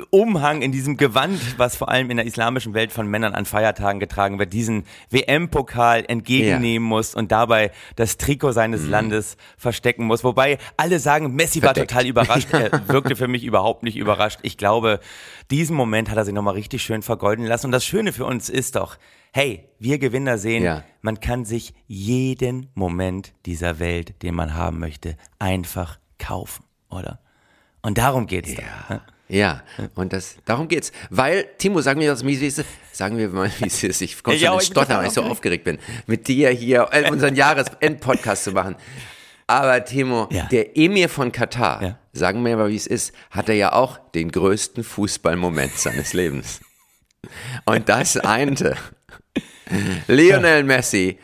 Umhang, 0.09 0.63
in 0.63 0.73
diesem 0.73 0.97
Gewand, 0.97 1.39
was 1.59 1.77
vor 1.77 1.91
allem 1.91 2.11
in 2.11 2.17
der 2.17 2.27
islamischen 2.27 2.73
Welt 2.73 2.93
von 2.93 3.07
Männern 3.07 3.35
an 3.35 3.45
Feiertagen 3.45 4.01
getragen 4.01 4.39
wird, 4.39 4.55
diesen 4.55 4.85
WM-Pokal 5.11 6.05
entgegennehmen 6.09 6.89
muss 6.89 7.15
und 7.15 7.31
dabei 7.33 7.73
das 7.97 8.17
Trikot 8.17 8.53
seines 8.53 8.87
Landes 8.89 9.37
verstecken 9.59 10.07
muss. 10.07 10.25
Wobei 10.25 10.57
alle 10.79 10.99
sagen, 10.99 11.35
Messi 11.35 11.61
war 11.61 11.75
Verdeckt. 11.75 11.91
Total 11.97 12.07
überrascht. 12.09 12.49
Er 12.53 12.88
wirkte 12.88 13.17
für 13.17 13.29
mich 13.29 13.45
überhaupt 13.45 13.83
nicht 13.83 13.97
überrascht. 13.97 14.38
Ich 14.43 14.57
glaube, 14.57 15.00
diesen 15.50 15.76
Moment 15.76 16.11
hat 16.11 16.17
er 16.17 16.25
sich 16.25 16.35
nochmal 16.35 16.55
richtig 16.55 16.83
schön 16.83 17.03
vergolden 17.03 17.45
lassen. 17.47 17.67
Und 17.67 17.73
das 17.73 17.85
Schöne 17.85 18.12
für 18.12 18.25
uns 18.25 18.49
ist 18.49 18.76
doch, 18.76 18.97
hey, 19.33 19.69
wir 19.79 19.99
Gewinner 19.99 20.38
sehen, 20.38 20.62
Ja. 20.62 20.85
man 21.03 21.21
kann 21.21 21.45
sich 21.45 21.75
jeden 21.87 22.71
Moment 22.75 23.33
dieser 23.45 23.79
Welt, 23.79 24.23
den 24.23 24.35
man 24.35 24.55
haben 24.55 24.79
möchte, 24.79 25.17
einfach 25.38 25.99
kaufen, 26.19 26.65
oder? 26.91 27.21
Und 27.83 27.99
darum 27.99 28.26
geht's 28.26 28.55
da. 28.55 29.03
Ja, 29.29 29.62
und 29.97 30.12
das, 30.12 30.37
darum 30.45 30.69
geht's. 30.69 30.93
Weil, 31.11 31.47
Timo, 31.59 31.81
sagen 31.81 32.00
wir 32.00 32.09
das, 32.09 32.25
wie 32.25 32.35
es 32.35 32.59
ist. 32.59 32.65
Sagen 32.93 33.19
wir 33.19 33.29
mal, 33.29 33.50
wie 33.59 33.67
es 33.67 33.83
ist. 33.83 34.00
Ich 34.00 34.23
komme 34.23 34.37
Ja, 34.37 34.41
schon 34.41 34.49
aber 34.50 34.61
ins 34.61 34.67
Stottern, 34.69 34.99
weil 34.99 35.07
ich 35.09 35.12
so 35.12 35.23
aufgeregt 35.23 35.65
bin, 35.65 35.79
mit 36.07 36.29
dir 36.29 36.50
hier 36.50 36.88
äh, 36.93 37.11
unseren 37.11 37.35
Jahresendpodcast 37.81 38.45
zu 38.45 38.53
machen. 38.53 38.76
Aber 39.49 39.85
Timo, 39.85 40.29
Ja. 40.31 40.45
der 40.47 40.76
Emir 40.76 41.09
von 41.09 41.31
Katar, 41.33 41.83
Ja. 41.83 41.99
sagen 42.12 42.45
wir 42.45 42.57
mal, 42.57 42.69
wie 42.69 42.76
es 42.76 42.87
ist, 42.87 43.15
hatte 43.31 43.53
ja 43.53 43.73
auch 43.73 43.99
den 44.12 44.31
größten 44.33 44.83
Fußballmoment 44.83 45.73
seines 45.79 46.12
Lebens. 46.12 46.61
Und 47.65 47.88
das 47.88 48.17
einte 48.17 48.76
Lionel 50.09 50.62
Messi 50.65 51.19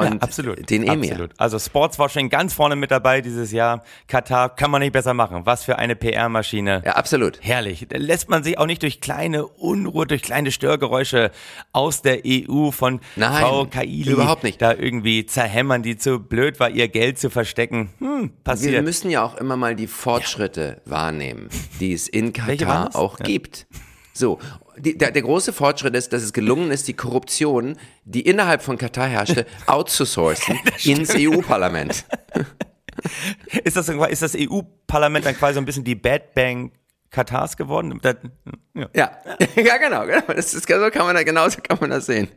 und 0.00 0.14
Ja, 0.14 0.20
absolut. 0.20 0.70
den 0.70 0.82
Emir. 0.86 1.12
Absolut. 1.12 1.30
Also 1.38 1.58
Sportswashing 1.58 2.28
ganz 2.30 2.52
vorne 2.54 2.76
mit 2.76 2.90
dabei 2.90 3.20
dieses 3.20 3.52
Jahr. 3.52 3.82
Katar 4.08 4.54
kann 4.54 4.70
man 4.70 4.80
nicht 4.82 4.92
besser 4.92 5.14
machen. 5.14 5.42
Was 5.44 5.64
für 5.64 5.78
eine 5.78 5.96
PR-Maschine. 5.96 6.82
Ja, 6.84 6.92
absolut. 6.92 7.38
Herrlich. 7.42 7.86
Da 7.88 7.98
lässt 7.98 8.28
man 8.28 8.42
sich 8.44 8.58
auch 8.58 8.66
nicht 8.66 8.82
durch 8.82 9.00
kleine 9.00 9.46
Unruhe, 9.46 10.06
durch 10.06 10.22
kleine 10.22 10.50
Störgeräusche 10.52 11.30
aus 11.72 12.02
der 12.02 12.20
EU 12.26 12.70
von 12.70 13.00
Nein, 13.16 13.42
Frau 13.42 13.66
Kaili 13.66 14.10
überhaupt 14.10 14.42
nicht. 14.44 14.60
da 14.62 14.72
irgendwie 14.74 15.26
zerhämmern, 15.26 15.82
die 15.82 15.96
zu 15.96 16.18
blöd 16.18 16.60
war, 16.60 16.70
ihr 16.70 16.88
Geld 16.88 17.18
zu 17.18 17.30
verstecken. 17.30 17.90
Hm, 17.98 18.22
Wir 18.22 18.30
passiert. 18.44 18.84
müssen 18.84 19.10
ja 19.10 19.22
auch 19.24 19.36
immer 19.36 19.56
mal 19.56 19.74
die 19.74 19.86
Fortschritte 19.86 20.80
wahrnehmen, 20.84 21.48
die 21.80 21.92
es 21.92 22.08
in 22.08 22.32
Katar 22.32 22.94
auch 22.94 23.18
Ja. 23.18 23.24
gibt. 23.24 23.66
So, 24.12 24.38
die, 24.76 24.96
der, 24.96 25.10
der 25.10 25.22
große 25.22 25.52
Fortschritt 25.52 25.94
ist, 25.94 26.12
dass 26.12 26.22
es 26.22 26.32
gelungen 26.32 26.70
ist, 26.70 26.88
die 26.88 26.94
Korruption, 26.94 27.76
die 28.04 28.22
innerhalb 28.22 28.62
von 28.62 28.78
Katar 28.78 29.08
herrschte, 29.08 29.46
outzusourcen 29.66 30.58
ins 30.84 31.14
EU-Parlament. 31.14 32.04
Ist 33.64 33.76
das, 33.76 33.88
ist 33.88 34.22
das 34.22 34.36
EU-Parlament 34.36 35.24
dann 35.24 35.36
quasi 35.36 35.54
so 35.54 35.60
ein 35.60 35.64
bisschen 35.64 35.82
die 35.82 35.94
Bad 35.94 36.34
Bang 36.34 36.72
Katars 37.10 37.56
geworden? 37.56 37.98
Das, 38.02 38.16
ja. 38.74 38.88
Ja, 38.94 39.18
ja 39.56 39.76
genau, 39.78 40.06
genau. 40.06 40.22
Das 40.28 40.54
ist, 40.54 40.68
so 40.68 40.90
kann 40.90 41.06
man 41.06 41.16
da, 41.16 41.22
genauso 41.22 41.60
kann 41.62 41.78
man 41.80 41.90
das 41.90 42.06
sehen. 42.06 42.28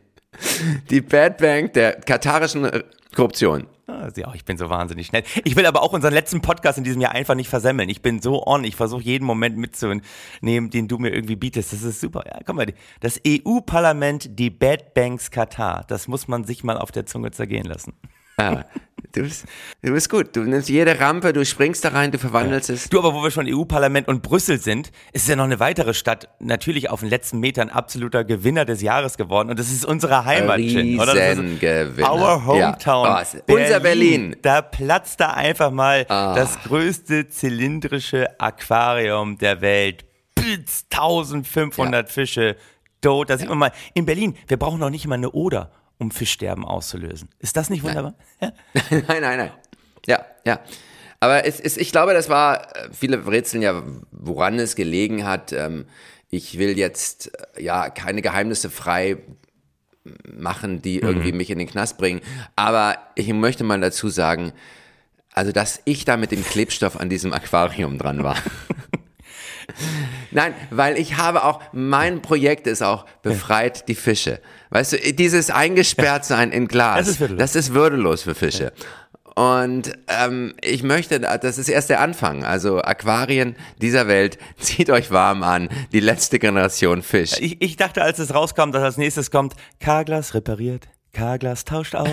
Die 0.89 1.01
Bad 1.01 1.37
Bank 1.37 1.73
der 1.73 1.93
katarischen 1.93 2.69
Korruption. 3.15 3.67
Ah, 3.87 4.09
ja, 4.15 4.33
ich 4.33 4.45
bin 4.45 4.57
so 4.57 4.69
wahnsinnig 4.69 5.07
schnell. 5.07 5.23
Ich 5.43 5.55
will 5.55 5.65
aber 5.67 5.83
auch 5.83 5.93
unseren 5.93 6.13
letzten 6.13 6.41
Podcast 6.41 6.79
in 6.79 6.83
diesem 6.83 7.01
Jahr 7.01 7.11
einfach 7.11 7.35
nicht 7.35 7.49
versemmeln. 7.49 7.87
Ich 7.87 8.01
bin 8.01 8.19
so 8.19 8.45
on. 8.45 8.63
Ich 8.63 8.75
versuche 8.75 9.03
jeden 9.03 9.25
Moment 9.25 9.57
mitzunehmen, 9.57 10.01
den 10.41 10.87
du 10.87 10.97
mir 10.97 11.13
irgendwie 11.13 11.35
bietest. 11.35 11.71
Das 11.71 11.83
ist 11.83 12.01
super. 12.01 12.23
Ja, 12.25 12.39
komm 12.45 12.55
mal. 12.55 12.65
Das 12.99 13.21
EU-Parlament, 13.25 14.39
die 14.39 14.49
Bad 14.49 14.95
Banks 14.95 15.29
Katar. 15.29 15.85
Das 15.87 16.07
muss 16.07 16.27
man 16.27 16.45
sich 16.45 16.63
mal 16.63 16.77
auf 16.77 16.91
der 16.91 17.05
Zunge 17.05 17.29
zergehen 17.29 17.65
lassen. 17.65 17.93
Ah, 18.37 18.63
du, 19.13 19.21
bist, 19.21 19.45
du 19.81 19.91
bist 19.91 20.09
gut. 20.09 20.35
Du 20.35 20.41
nimmst 20.41 20.69
jede 20.69 20.99
Rampe, 20.99 21.33
du 21.33 21.45
springst 21.45 21.83
da 21.85 21.89
rein, 21.89 22.11
du 22.11 22.17
verwandelst 22.17 22.69
es. 22.69 22.89
Du, 22.89 22.99
aber 22.99 23.13
wo 23.13 23.23
wir 23.23 23.31
schon 23.31 23.47
EU-Parlament 23.47 24.07
und 24.07 24.21
Brüssel 24.21 24.59
sind, 24.59 24.91
ist 25.13 25.23
es 25.23 25.27
ja 25.27 25.35
noch 25.35 25.43
eine 25.45 25.59
weitere 25.59 25.93
Stadt, 25.93 26.29
natürlich 26.39 26.89
auf 26.89 27.01
den 27.01 27.09
letzten 27.09 27.39
Metern 27.39 27.69
absoluter 27.69 28.23
Gewinner 28.23 28.65
des 28.65 28.81
Jahres 28.81 29.17
geworden. 29.17 29.49
Und 29.49 29.59
das 29.59 29.71
ist 29.71 29.85
unsere 29.85 30.25
Heimat, 30.25 30.59
oder? 30.59 31.05
Das 31.05 31.15
ist 31.15 31.39
Riesengewinner. 31.39 32.13
Our 32.13 32.45
hometown. 32.45 33.05
Ja. 33.05 33.23
Oh, 33.47 33.53
unser 33.53 33.79
Berlin. 33.79 34.35
Da 34.41 34.61
platzt 34.61 35.19
da 35.19 35.31
einfach 35.31 35.71
mal 35.71 36.05
das 36.05 36.61
größte 36.63 37.27
zylindrische 37.29 38.39
Aquarium 38.39 39.37
der 39.37 39.61
Welt. 39.61 40.05
Blitz, 40.35 40.85
1500 40.91 42.09
Fische, 42.09 42.55
tot. 43.01 43.29
Da 43.29 43.37
sieht 43.37 43.49
man 43.49 43.57
mal, 43.57 43.71
in 43.93 44.05
Berlin, 44.05 44.35
wir 44.47 44.57
brauchen 44.57 44.79
noch 44.79 44.89
nicht 44.89 45.07
mal 45.07 45.15
eine 45.15 45.31
Oder, 45.31 45.71
um 45.97 46.11
Fischsterben 46.11 46.65
auszulösen. 46.65 47.29
Ist 47.39 47.55
das 47.57 47.69
nicht 47.69 47.83
wunderbar? 47.83 48.15
Ja. 48.41 48.51
nein, 48.89 49.21
nein, 49.21 49.37
nein. 49.37 49.51
Ja, 50.05 50.25
ja. 50.45 50.59
Aber 51.19 51.45
es 51.45 51.59
ist, 51.59 51.77
ich 51.77 51.91
glaube, 51.91 52.13
das 52.13 52.29
war, 52.29 52.75
äh, 52.75 52.89
viele 52.91 53.25
rätseln 53.25 53.63
ja, 53.63 53.81
woran 54.11 54.59
es 54.59 54.75
gelegen 54.75 55.25
hat. 55.25 55.51
Ähm, 55.53 55.85
Ich 56.31 56.57
will 56.57 56.77
jetzt 56.77 57.31
äh, 57.55 57.63
ja 57.63 57.89
keine 57.89 58.21
Geheimnisse 58.21 58.69
frei 58.69 59.17
machen, 60.31 60.81
die 60.81 60.99
irgendwie 60.99 61.31
mich 61.31 61.49
in 61.49 61.57
den 61.57 61.67
Knast 61.67 61.97
bringen. 61.97 62.21
Aber 62.55 62.97
ich 63.15 63.31
möchte 63.33 63.63
mal 63.63 63.79
dazu 63.79 64.09
sagen, 64.09 64.51
also 65.33 65.51
dass 65.51 65.81
ich 65.85 66.05
da 66.05 66.17
mit 66.17 66.31
dem 66.31 66.43
Klebstoff 66.43 66.99
an 66.99 67.09
diesem 67.09 67.33
Aquarium 67.33 67.97
dran 67.97 68.21
war. 68.23 68.37
Nein, 70.31 70.53
weil 70.69 70.97
ich 70.97 71.17
habe 71.17 71.43
auch, 71.43 71.59
mein 71.73 72.21
Projekt 72.21 72.67
ist 72.67 72.83
auch, 72.83 73.05
befreit 73.23 73.87
die 73.87 73.95
Fische. 73.95 74.41
Weißt 74.75 74.91
du, 74.91 74.97
dieses 75.13 75.51
Eingesperrtsein 75.51 76.51
in 76.51 76.67
Glas, 76.67 76.97
Das 76.97 77.07
ist 77.07 77.19
würdelos. 77.21 77.39
das 77.39 77.55
ist 77.55 77.73
würdelos 77.73 78.23
für 78.23 78.35
Fische. 78.35 78.73
Und 79.35 79.93
ähm, 80.09 80.53
ich 80.61 80.83
möchte, 80.83 81.21
das 81.21 81.57
ist 81.57 81.69
erst 81.69 81.89
der 81.89 82.01
Anfang. 82.01 82.43
Also 82.43 82.81
Aquarien 82.81 83.55
dieser 83.81 84.09
Welt, 84.09 84.37
zieht 84.57 84.89
euch 84.89 85.11
warm 85.11 85.43
an. 85.43 85.69
Die 85.93 86.01
letzte 86.01 86.39
Generation 86.39 87.03
Fisch. 87.03 87.39
Ich, 87.39 87.61
ich 87.61 87.77
dachte, 87.77 88.01
als 88.01 88.19
es 88.19 88.33
rauskam, 88.33 88.71
dass 88.71 88.83
als 88.83 88.97
nächstes 88.97 89.31
kommt, 89.31 89.53
Carglass 89.79 90.33
repariert, 90.33 90.89
Carglass 91.13 91.63
tauscht 91.63 91.95
aus. 91.95 92.09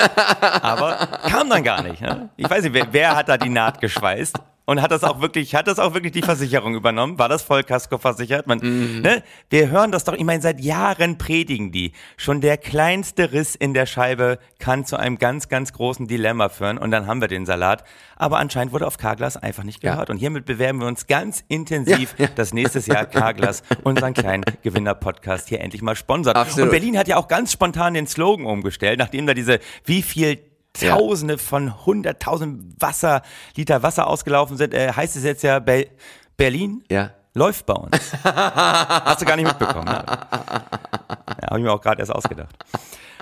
Aber 0.62 1.08
kam 1.28 1.50
dann 1.50 1.64
gar 1.64 1.82
nicht. 1.82 2.02
Ne? 2.02 2.30
Ich 2.36 2.48
weiß 2.48 2.62
nicht, 2.62 2.72
wer, 2.74 2.86
wer 2.92 3.16
hat 3.16 3.28
da 3.28 3.36
die 3.36 3.48
Naht 3.48 3.80
geschweißt? 3.80 4.36
Und 4.68 4.82
hat 4.82 4.90
das 4.90 5.04
auch 5.04 5.20
wirklich, 5.20 5.54
hat 5.54 5.68
das 5.68 5.78
auch 5.78 5.94
wirklich 5.94 6.12
die 6.12 6.22
Versicherung 6.22 6.74
übernommen? 6.74 7.20
War 7.20 7.28
das 7.28 7.42
Vollkasko 7.42 7.98
versichert? 7.98 8.48
Man, 8.48 8.58
ne? 9.00 9.22
Wir 9.48 9.70
hören 9.70 9.92
das 9.92 10.02
doch, 10.02 10.12
ich 10.14 10.24
meine, 10.24 10.42
seit 10.42 10.60
Jahren 10.60 11.18
predigen 11.18 11.70
die. 11.70 11.92
Schon 12.16 12.40
der 12.40 12.56
kleinste 12.58 13.32
Riss 13.32 13.54
in 13.54 13.74
der 13.74 13.86
Scheibe 13.86 14.40
kann 14.58 14.84
zu 14.84 14.96
einem 14.96 15.18
ganz, 15.18 15.48
ganz 15.48 15.72
großen 15.72 16.08
Dilemma 16.08 16.48
führen. 16.48 16.78
Und 16.78 16.90
dann 16.90 17.06
haben 17.06 17.20
wir 17.20 17.28
den 17.28 17.46
Salat. 17.46 17.84
Aber 18.16 18.38
anscheinend 18.38 18.72
wurde 18.72 18.88
auf 18.88 18.98
Carglass 18.98 19.36
einfach 19.36 19.62
nicht 19.62 19.84
Ja. 19.84 19.92
gehört. 19.92 20.10
Und 20.10 20.16
hiermit 20.16 20.46
bewerben 20.46 20.80
wir 20.80 20.88
uns 20.88 21.06
ganz 21.06 21.44
intensiv, 21.46 22.16
dass 22.34 22.52
nächstes 22.52 22.86
Jahr 22.86 23.06
Carglass 23.06 23.62
unseren 23.84 24.14
kleinen 24.14 24.44
Gewinner-Podcast 24.62 25.48
hier 25.48 25.60
endlich 25.60 25.80
mal 25.82 25.94
sponsert. 25.94 26.34
Absolut. 26.34 26.64
Und 26.64 26.70
Berlin 26.72 26.98
hat 26.98 27.06
ja 27.06 27.18
auch 27.18 27.28
ganz 27.28 27.52
spontan 27.52 27.94
den 27.94 28.08
Slogan 28.08 28.46
umgestellt, 28.46 28.98
nachdem 28.98 29.26
da 29.28 29.34
diese, 29.34 29.60
wie 29.84 30.02
viel 30.02 30.38
Ja. 30.80 30.96
Tausende 30.96 31.38
von 31.38 31.86
hunderttausend 31.86 32.80
Wasser, 32.80 33.22
Liter 33.56 33.82
Wasser 33.82 34.06
ausgelaufen 34.06 34.56
sind, 34.56 34.74
äh, 34.74 34.92
heißt 34.92 35.16
es 35.16 35.24
jetzt 35.24 35.42
ja, 35.42 35.58
Bel 35.58 35.88
Berlin 36.36 36.84
Ja. 36.90 37.10
läuft 37.34 37.64
bei 37.66 37.74
uns. 37.74 38.12
Hast 38.22 39.22
du 39.22 39.26
gar 39.26 39.36
nicht 39.36 39.46
mitbekommen. 39.46 39.86
Ne? 39.86 40.04
Ja, 40.06 41.48
habe 41.50 41.58
ich 41.58 41.64
mir 41.64 41.72
auch 41.72 41.80
gerade 41.80 42.00
erst 42.00 42.12
ausgedacht. 42.12 42.54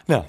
Ja. 0.06 0.24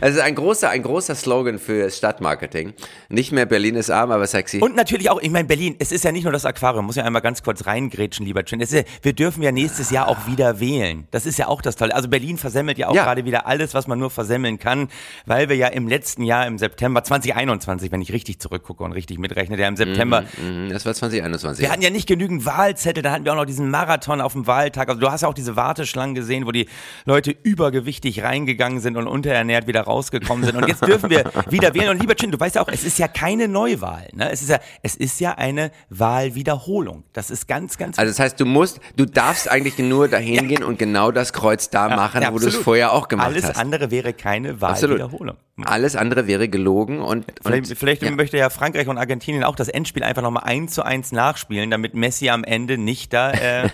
Also 0.00 0.20
ein 0.20 0.34
großer, 0.34 0.68
ein 0.70 0.82
großer 0.82 1.14
Slogan 1.14 1.58
für 1.58 1.88
Stadtmarketing. 1.90 2.74
Nicht 3.08 3.32
mehr 3.32 3.46
Berlin 3.46 3.76
ist 3.76 3.90
arm, 3.90 4.10
aber 4.10 4.26
sexy. 4.26 4.60
Und 4.60 4.76
natürlich 4.76 5.10
auch, 5.10 5.20
ich 5.22 5.30
meine, 5.30 5.46
Berlin, 5.48 5.76
es 5.78 5.90
ist 5.92 6.04
ja 6.04 6.12
nicht 6.12 6.24
nur 6.24 6.32
das 6.32 6.44
Aquarium, 6.44 6.84
muss 6.86 6.96
ja 6.96 7.04
einmal 7.04 7.22
ganz 7.22 7.42
kurz 7.42 7.66
reingrätschen, 7.66 8.26
lieber 8.26 8.44
Chin. 8.44 8.60
Ja, 8.60 8.82
wir 9.02 9.12
dürfen 9.14 9.42
ja 9.42 9.52
nächstes 9.52 9.90
Jahr 9.90 10.08
auch 10.08 10.26
wieder 10.26 10.60
wählen. 10.60 11.06
Das 11.10 11.24
ist 11.26 11.38
ja 11.38 11.48
auch 11.48 11.62
das 11.62 11.76
Tolle. 11.76 11.94
Also 11.94 12.08
Berlin 12.08 12.36
versemmelt 12.36 12.76
ja 12.78 12.88
auch 12.88 12.94
Ja. 12.94 13.04
gerade 13.04 13.24
wieder 13.24 13.46
alles, 13.46 13.72
was 13.74 13.86
man 13.86 13.98
nur 13.98 14.10
versemmeln 14.10 14.58
kann, 14.58 14.88
weil 15.26 15.48
wir 15.48 15.56
ja 15.56 15.68
im 15.68 15.88
letzten 15.88 16.22
Jahr, 16.22 16.46
im 16.46 16.58
September 16.58 17.02
2021, 17.02 17.90
wenn 17.90 18.02
ich 18.02 18.12
richtig 18.12 18.38
zurückgucke 18.40 18.84
und 18.84 18.92
richtig 18.92 19.18
mitrechne, 19.18 19.56
der 19.56 19.68
im 19.68 19.76
September, 19.76 20.24
Mhm, 20.42 20.68
Das 20.70 20.84
war 20.84 20.94
2021. 20.94 21.62
wir 21.62 21.70
hatten 21.72 21.82
ja 21.82 21.90
nicht 21.90 22.06
genügend 22.06 22.44
Wahlzettel, 22.44 23.02
da 23.02 23.12
hatten 23.12 23.24
wir 23.24 23.32
auch 23.32 23.36
noch 23.36 23.44
diesen 23.46 23.70
Marathon 23.70 24.20
auf 24.20 24.32
dem 24.32 24.46
Wahltag. 24.46 24.88
Also 24.88 25.00
du 25.00 25.10
hast 25.10 25.22
ja 25.22 25.28
auch 25.28 25.34
diese 25.34 25.56
Warteschlangen 25.56 26.14
gesehen, 26.14 26.46
wo 26.46 26.52
die 26.52 26.68
Leute 27.04 27.30
übergewichtig 27.42 28.22
reingegangen 28.22 28.73
sind 28.80 28.96
und 28.96 29.06
unterernährt 29.06 29.66
wieder 29.66 29.82
rausgekommen 29.82 30.44
sind. 30.44 30.56
Und 30.56 30.68
jetzt 30.68 30.86
dürfen 30.86 31.10
wir 31.10 31.24
wieder 31.50 31.74
wählen. 31.74 31.90
Und 31.90 32.00
lieber 32.00 32.14
Chin, 32.14 32.30
du 32.30 32.38
weißt 32.38 32.56
ja 32.56 32.62
auch, 32.62 32.68
es 32.68 32.84
ist 32.84 32.98
ja 32.98 33.08
keine 33.08 33.48
Neuwahl. 33.48 34.08
Ne? 34.12 34.30
Es, 34.30 34.42
ist 34.42 34.50
ja, 34.50 34.58
es 34.82 34.96
ist 34.96 35.20
ja 35.20 35.32
eine 35.32 35.70
Wahlwiederholung. 35.90 37.04
Das 37.12 37.30
ist 37.30 37.46
ganz, 37.48 37.76
ganz 37.78 37.98
Also 37.98 38.10
das 38.10 38.18
heißt, 38.18 38.40
du 38.40 38.46
musst, 38.46 38.80
du 38.96 39.04
darfst 39.04 39.50
eigentlich 39.50 39.78
nur 39.78 40.08
dahin 40.08 40.48
gehen 40.48 40.62
und 40.64 40.78
genau 40.78 41.10
das 41.10 41.32
Kreuz 41.32 41.70
da 41.70 41.88
machen, 41.88 42.22
Ja, 42.22 42.32
wo 42.32 42.38
du 42.38 42.46
es 42.46 42.56
vorher 42.56 42.92
auch 42.92 43.08
gemacht 43.08 43.26
Alles 43.28 43.44
hast. 43.44 43.56
andere 43.58 43.90
wäre 43.90 44.12
keine. 44.12 44.60
Wahlwiederholung. 44.60 45.36
Alles 45.64 45.94
andere 45.94 46.26
wäre 46.26 46.48
gelogen 46.48 47.00
und, 47.00 47.26
Vielleicht, 47.42 47.70
und 47.70 47.76
vielleicht 47.78 48.02
ja. 48.02 48.10
möchte 48.10 48.36
ja 48.36 48.50
Frankreich 48.50 48.88
und 48.88 48.98
Argentinien 48.98 49.44
auch 49.44 49.54
das 49.54 49.68
Endspiel 49.68 50.02
einfach 50.02 50.22
nochmal 50.22 50.42
eins 50.44 50.74
zu 50.74 50.82
eins 50.82 51.12
nachspielen, 51.12 51.70
damit 51.70 51.94
Messi 51.94 52.28
am 52.28 52.42
Ende 52.42 52.76
nicht 52.76 53.12
da 53.12 53.30
äh, 53.30 53.68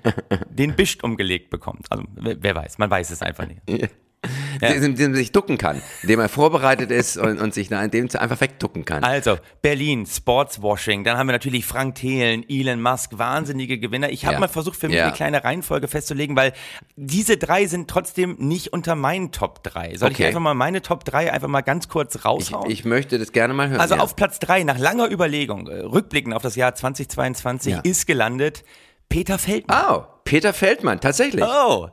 den 0.48 0.74
Bischt 0.76 1.04
umgelegt 1.04 1.50
bekommt. 1.50 1.86
Also 1.90 2.04
wer 2.14 2.54
weiß, 2.54 2.78
man 2.78 2.90
weiß 2.90 3.10
es 3.10 3.20
einfach 3.20 3.46
nicht. 3.46 3.60
Indem, 4.60 4.84
indem 4.84 5.10
er 5.12 5.16
sich 5.16 5.32
ducken 5.32 5.58
kann, 5.58 5.82
indem 6.02 6.20
er 6.20 6.28
vorbereitet 6.28 6.90
ist 6.90 7.16
und, 7.16 7.38
und 7.40 7.54
sich 7.54 7.70
in 7.70 7.90
dem 7.90 8.08
einfach 8.16 8.40
wegducken 8.40 8.84
kann. 8.84 9.04
Also, 9.04 9.38
Berlin, 9.62 10.06
Sportswashing, 10.06 11.04
dann 11.04 11.18
haben 11.18 11.26
wir 11.28 11.32
natürlich 11.32 11.64
Frank 11.66 11.96
Thelen, 11.96 12.44
Elon 12.48 12.80
Musk, 12.80 13.18
wahnsinnige 13.18 13.78
Gewinner. 13.78 14.10
Ich 14.10 14.24
habe 14.24 14.34
Ja. 14.34 14.40
mal 14.40 14.48
versucht, 14.48 14.78
für 14.78 14.88
mich 14.88 14.96
Ja. 14.96 15.04
eine 15.06 15.12
kleine 15.14 15.44
Reihenfolge 15.44 15.88
festzulegen, 15.88 16.36
weil 16.36 16.52
diese 16.96 17.36
drei 17.36 17.66
sind 17.66 17.88
trotzdem 17.88 18.36
nicht 18.38 18.72
unter 18.72 18.94
meinen 18.94 19.32
Top 19.32 19.62
3. 19.62 19.96
Soll 19.96 20.10
ich 20.12 20.16
Okay. 20.16 20.26
einfach 20.26 20.40
mal 20.40 20.54
meine 20.54 20.82
Top 20.82 21.04
3 21.04 21.32
einfach 21.32 21.48
mal 21.48 21.62
ganz 21.62 21.88
kurz 21.88 22.14
Ich, 22.14 22.24
raushauen? 22.24 22.70
ich 22.70 22.84
möchte 22.84 23.18
das 23.18 23.32
gerne 23.32 23.54
mal 23.54 23.68
hören. 23.68 23.80
also 23.80 23.96
ja. 23.96 24.00
auf 24.00 24.16
Platz 24.16 24.38
3, 24.38 24.62
nach 24.64 24.78
langer 24.78 25.10
Überlegung, 25.10 25.66
äh, 25.68 25.80
rückblickend 25.80 26.34
auf 26.34 26.42
das 26.42 26.56
Jahr 26.56 26.74
2022, 26.74 27.72
Ja. 27.72 27.80
ist 27.80 28.06
gelandet 28.06 28.64
Peter 29.08 29.38
Feldmann. 29.38 29.82
Oh, 29.90 30.02
Peter 30.24 30.52
Feldmann, 30.52 31.00
tatsächlich. 31.00 31.44
Oh. 31.44 31.88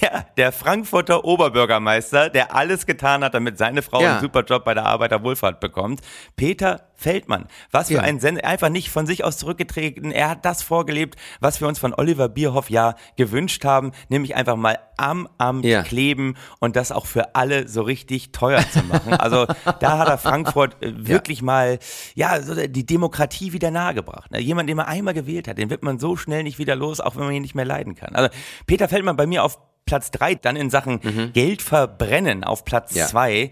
Ja, 0.00 0.24
der 0.36 0.52
Frankfurter 0.52 1.24
Oberbürgermeister, 1.24 2.30
der 2.30 2.54
alles 2.54 2.86
getan 2.86 3.24
hat, 3.24 3.34
damit 3.34 3.58
seine 3.58 3.82
Frau 3.82 4.00
Ja. 4.00 4.12
einen 4.12 4.20
super 4.20 4.44
Job 4.44 4.64
bei 4.64 4.74
der 4.74 4.86
Arbeiterwohlfahrt 4.86 5.60
bekommt. 5.60 6.00
Peter 6.36 6.82
Feldmann. 6.94 7.46
Was 7.70 7.88
für 7.88 7.94
Ja. 7.94 8.00
ein 8.02 8.18
Sender, 8.20 8.44
einfach 8.44 8.68
nicht 8.68 8.90
von 8.90 9.06
sich 9.06 9.22
aus 9.24 9.38
zurückgetreten. 9.38 10.10
Er 10.10 10.30
hat 10.30 10.44
das 10.44 10.62
vorgelebt, 10.62 11.16
was 11.40 11.60
wir 11.60 11.68
uns 11.68 11.78
von 11.78 11.94
Oliver 11.94 12.28
Bierhoff 12.28 12.70
ja 12.70 12.94
gewünscht 13.16 13.64
haben, 13.64 13.92
nämlich 14.08 14.34
einfach 14.36 14.56
mal 14.56 14.78
am 14.96 15.28
Amt 15.38 15.64
Ja. 15.64 15.82
kleben 15.82 16.34
und 16.58 16.74
das 16.76 16.90
auch 16.90 17.06
für 17.06 17.34
alle 17.36 17.68
so 17.68 17.82
richtig 17.82 18.32
teuer 18.32 18.64
zu 18.72 18.82
machen. 18.84 19.14
Also 19.14 19.46
da 19.80 19.98
hat 19.98 20.08
er 20.08 20.18
Frankfurt 20.18 20.82
äh, 20.82 20.92
wirklich 20.96 21.40
mal, 21.40 21.78
ja, 22.14 22.40
so 22.42 22.54
die 22.54 22.84
Demokratie 22.86 23.52
wieder 23.52 23.70
nahegebracht. 23.70 24.30
Ne? 24.32 24.40
Jemand, 24.40 24.68
den 24.68 24.76
man 24.76 24.86
einmal 24.86 25.14
gewählt 25.14 25.46
hat, 25.48 25.58
den 25.58 25.70
wird 25.70 25.82
man 25.84 25.98
so 26.00 26.16
schnell 26.16 26.42
nicht 26.42 26.58
wieder 26.58 26.74
los, 26.74 27.00
auch 27.00 27.14
wenn 27.16 27.24
man 27.24 27.32
ihn 27.34 27.42
nicht 27.42 27.54
mehr 27.54 27.64
leiden 27.64 27.94
kann. 27.94 28.14
Also 28.16 28.28
Peter 28.66 28.88
Feldmann 28.88 29.16
bei 29.16 29.26
mir 29.26 29.44
auf 29.44 29.58
Platz 29.88 30.10
drei, 30.10 30.34
dann 30.34 30.54
in 30.56 30.70
Sachen 30.70 31.32
Geld 31.32 31.62
verbrennen 31.62 32.44
auf 32.44 32.64
Platz 32.64 32.94
Ja. 32.94 33.06
zwei. 33.06 33.50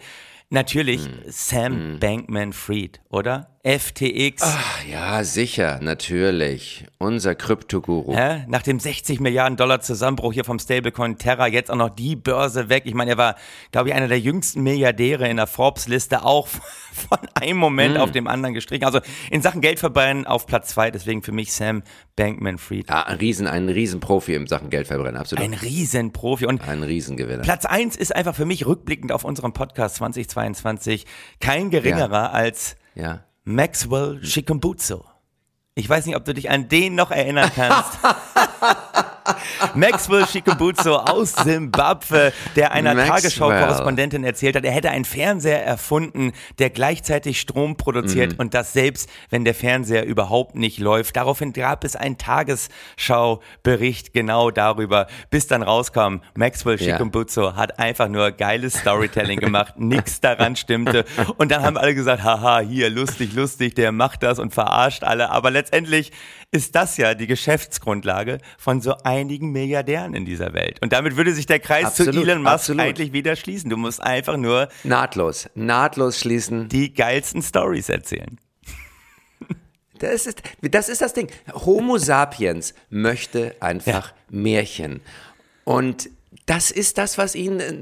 Natürlich 0.51 1.09
Sam 1.27 1.99
Bankman-Fried, 1.99 3.01
oder? 3.09 3.56
FTX. 3.67 4.43
Ach, 4.45 4.85
ja, 4.85 5.25
sicher, 5.25 5.81
natürlich. 5.83 6.85
Unser 6.99 7.35
Kryptoguru. 7.35 8.15
Hä? 8.15 8.45
Nach 8.47 8.63
dem 8.63 8.79
60 8.79 9.19
Milliarden 9.19 9.57
Dollar 9.57 9.81
Zusammenbruch 9.81 10.33
hier 10.35 10.45
vom 10.45 10.61
Stablecoin 10.61 11.19
Terra 11.19 11.49
jetzt 11.49 11.73
auch 11.73 11.77
noch 11.77 11.89
die 11.89 12.15
Börse 12.15 12.69
weg. 12.69 12.85
Ich 12.87 12.95
meine, 12.95 13.11
er 13.11 13.17
war, 13.17 13.35
glaube 13.73 13.89
ich, 13.89 13.95
einer 13.97 14.07
der 14.07 14.21
jüngsten 14.21 14.63
Milliardäre 14.63 15.29
in 15.29 15.37
der 15.37 15.49
Forbes-Liste, 15.49 16.25
auch 16.25 16.47
von 16.93 17.19
einem 17.35 17.59
Moment 17.59 17.99
auf 17.99 18.13
dem 18.13 18.29
anderen 18.29 18.55
gestrichen. 18.55 18.85
Also 18.85 19.01
in 19.33 19.43
Sachen 19.43 19.61
Geldverbrennen 19.61 20.29
auf 20.29 20.47
Platz 20.47 20.69
zwei, 20.69 20.93
deswegen 20.93 21.25
für 21.25 21.33
mich 21.33 21.53
Sam 21.53 21.83
Bankman-Fried. 22.15 22.89
Ja, 22.89 23.03
ein 23.03 23.17
Riesen, 23.17 23.49
ein 23.49 23.69
Riesenprofi 23.69 24.35
im 24.35 24.47
Sachen 24.47 24.71
Geldverbrennen, 24.71 25.17
absolut. 25.17 25.45
Ein 25.45 25.55
Riesenprofi. 25.55 26.47
Und 26.47 26.63
Ein 26.69 26.85
Riesengewinner. 26.85 27.43
Platz 27.43 27.65
eins 27.65 27.97
ist 27.97 28.15
einfach 28.15 28.37
für 28.37 28.47
mich 28.47 28.65
rückblickend 28.65 29.11
auf 29.11 29.25
unserem 29.25 29.53
Podcast 29.53 29.97
2022 29.97 31.05
kein 31.41 31.71
geringerer 31.71 32.33
als 32.33 32.77
ja. 32.95 33.26
Maxwell 33.49 34.21
Chikumbutso. 34.23 35.05
Ich 35.77 35.89
weiß 35.89 36.05
nicht, 36.07 36.17
ob 36.17 36.25
du 36.25 36.35
dich 36.35 36.51
an 36.51 36.69
den 36.69 36.97
noch 36.97 37.13
erinnern 37.13 37.49
kannst. 37.55 37.97
Maxwell 39.75 40.27
Shikubutsu 40.27 40.95
aus 40.95 41.33
Simbabwe, 41.35 42.33
der 42.57 42.73
einer. 42.73 42.95
Tagesschau-Korrespondentin 42.97 44.25
erzählt 44.25 44.57
hat, 44.57 44.65
er 44.65 44.73
hätte 44.73 44.91
einen 44.91 45.05
Fernseher 45.05 45.65
erfunden, 45.65 46.33
der 46.59 46.71
gleichzeitig 46.71 47.41
Strom 47.41 47.77
produziert 47.77 48.33
Mhm. 48.35 48.39
und 48.39 48.55
das 48.55 48.73
selbst, 48.73 49.09
wenn 49.31 49.45
der 49.45 49.55
Fernseher 49.55 50.05
überhaupt 50.07 50.55
nicht 50.55 50.79
läuft. 50.79 51.17
Daraufhin 51.17 51.53
gab 51.53 51.85
es 51.85 51.97
einen 51.97 52.19
Tagesschau-Bericht 52.19 54.13
genau 54.13 54.51
darüber, 54.51 55.07
bis 55.31 55.47
dann 55.47 55.63
rauskam, 55.63 56.17
Maxwell 56.35 56.81
Ja. 56.81 56.95
Shikubutsu 56.97 57.55
hat 57.57 57.79
einfach 57.79 58.09
nur 58.09 58.31
geiles 58.33 58.75
Storytelling 58.79 59.39
gemacht, 59.41 59.75
nichts 59.79 60.21
daran 60.21 60.57
stimmte. 60.57 61.05
Und 61.37 61.51
dann 61.51 61.63
haben 61.63 61.77
alle 61.77 61.95
gesagt, 61.95 62.23
haha, 62.23 62.61
hier, 62.61 62.91
lustig, 62.91 63.33
lustig, 63.35 63.75
der 63.75 63.93
macht 63.93 64.23
das 64.23 64.39
und 64.39 64.53
verarscht 64.55 65.05
alle. 65.05 65.31
Aber 65.31 65.51
letztendlich 65.51 66.13
ist 66.53 66.75
das 66.75 66.97
ja 66.97 67.15
die 67.15 67.27
Geschäftsgrundlage 67.27 68.39
von 68.59 68.81
so 68.81 68.95
einigen 69.17 69.51
Milliardären 69.51 70.15
in 70.15 70.25
dieser 70.25 70.53
Welt. 70.53 70.79
Und 70.83 70.93
damit 70.93 71.17
würde 71.17 71.33
sich 71.33 71.47
der 71.47 71.59
Kreis 71.59 71.87
Absolut, 71.87 72.15
zu 72.15 72.21
Elon 72.21 72.43
Musk 72.43 72.53
absolut. 72.53 72.83
eigentlich 72.83 73.13
wieder 73.13 73.37
schließen. 73.37 73.71
Du 73.71 73.77
musst 73.77 74.03
einfach 74.03 74.37
nur 74.37 74.69
Nahtlos, 74.85 75.49
nahtlos 75.55 76.21
schließen. 76.21 76.69
die 76.69 76.93
geilsten 76.95 77.43
Stories 77.43 77.89
erzählen. 77.89 78.39
Das 79.99 80.27
ist, 80.27 80.43
das 80.61 80.89
ist 80.91 81.01
das 81.01 81.15
Ding. 81.15 81.29
Homo 81.55 81.97
sapiens 81.97 82.75
möchte 82.91 83.57
einfach 83.61 84.13
Märchen. 84.29 85.01
Und 85.65 86.11
das 86.45 86.71
ist 86.71 86.99
das, 86.99 87.17
was 87.17 87.35
ihn 87.35 87.61
äh, 87.61 87.75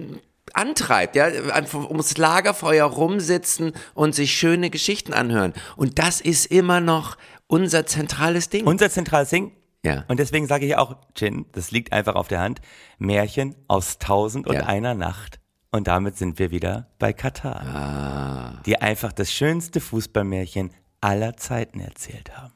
antreibt, 0.53 1.17
ja, 1.17 1.27
ums 1.75 2.17
Lagerfeuer 2.17 2.87
rumsitzen 2.87 3.73
und 3.95 4.15
sich 4.15 4.33
schöne 4.33 4.71
Geschichten 4.71 5.13
anhören. 5.13 5.55
Und 5.77 5.99
das 5.99 6.21
ist 6.21 6.47
immer 6.47 6.81
noch 6.81 7.17
unser 7.47 7.85
zentrales 7.87 8.49
Ding. 8.49 8.67
Unser 8.67 8.91
zentrales 8.91 9.31
Ding. 9.31 9.53
Ja. 9.85 10.05
Und 10.09 10.19
deswegen 10.19 10.47
sage 10.47 10.67
ich 10.67 10.77
auch, 10.77 10.97
Chin, 11.15 11.47
das 11.53 11.71
liegt 11.71 11.93
einfach 11.93 12.15
auf 12.15 12.27
der 12.29 12.41
Hand. 12.41 12.61
Märchen 12.99 13.55
aus 13.69 13.99
tausend 13.99 14.47
und 14.47 14.55
Ja. 14.55 14.67
einer 14.67 14.95
Nacht. 14.95 15.41
Und 15.71 15.89
damit 15.89 16.17
sind 16.17 16.39
wir 16.39 16.51
wieder 16.51 16.89
bei 16.99 17.13
Katar. 17.13 17.61
Ah. 17.67 18.63
Die 18.65 18.81
einfach 18.81 19.13
das 19.13 19.31
schönste 19.33 19.81
Fußballmärchen 19.81 20.71
aller 21.01 21.37
Zeiten 21.37 21.81
erzählt 21.81 22.31
haben. 22.37 22.55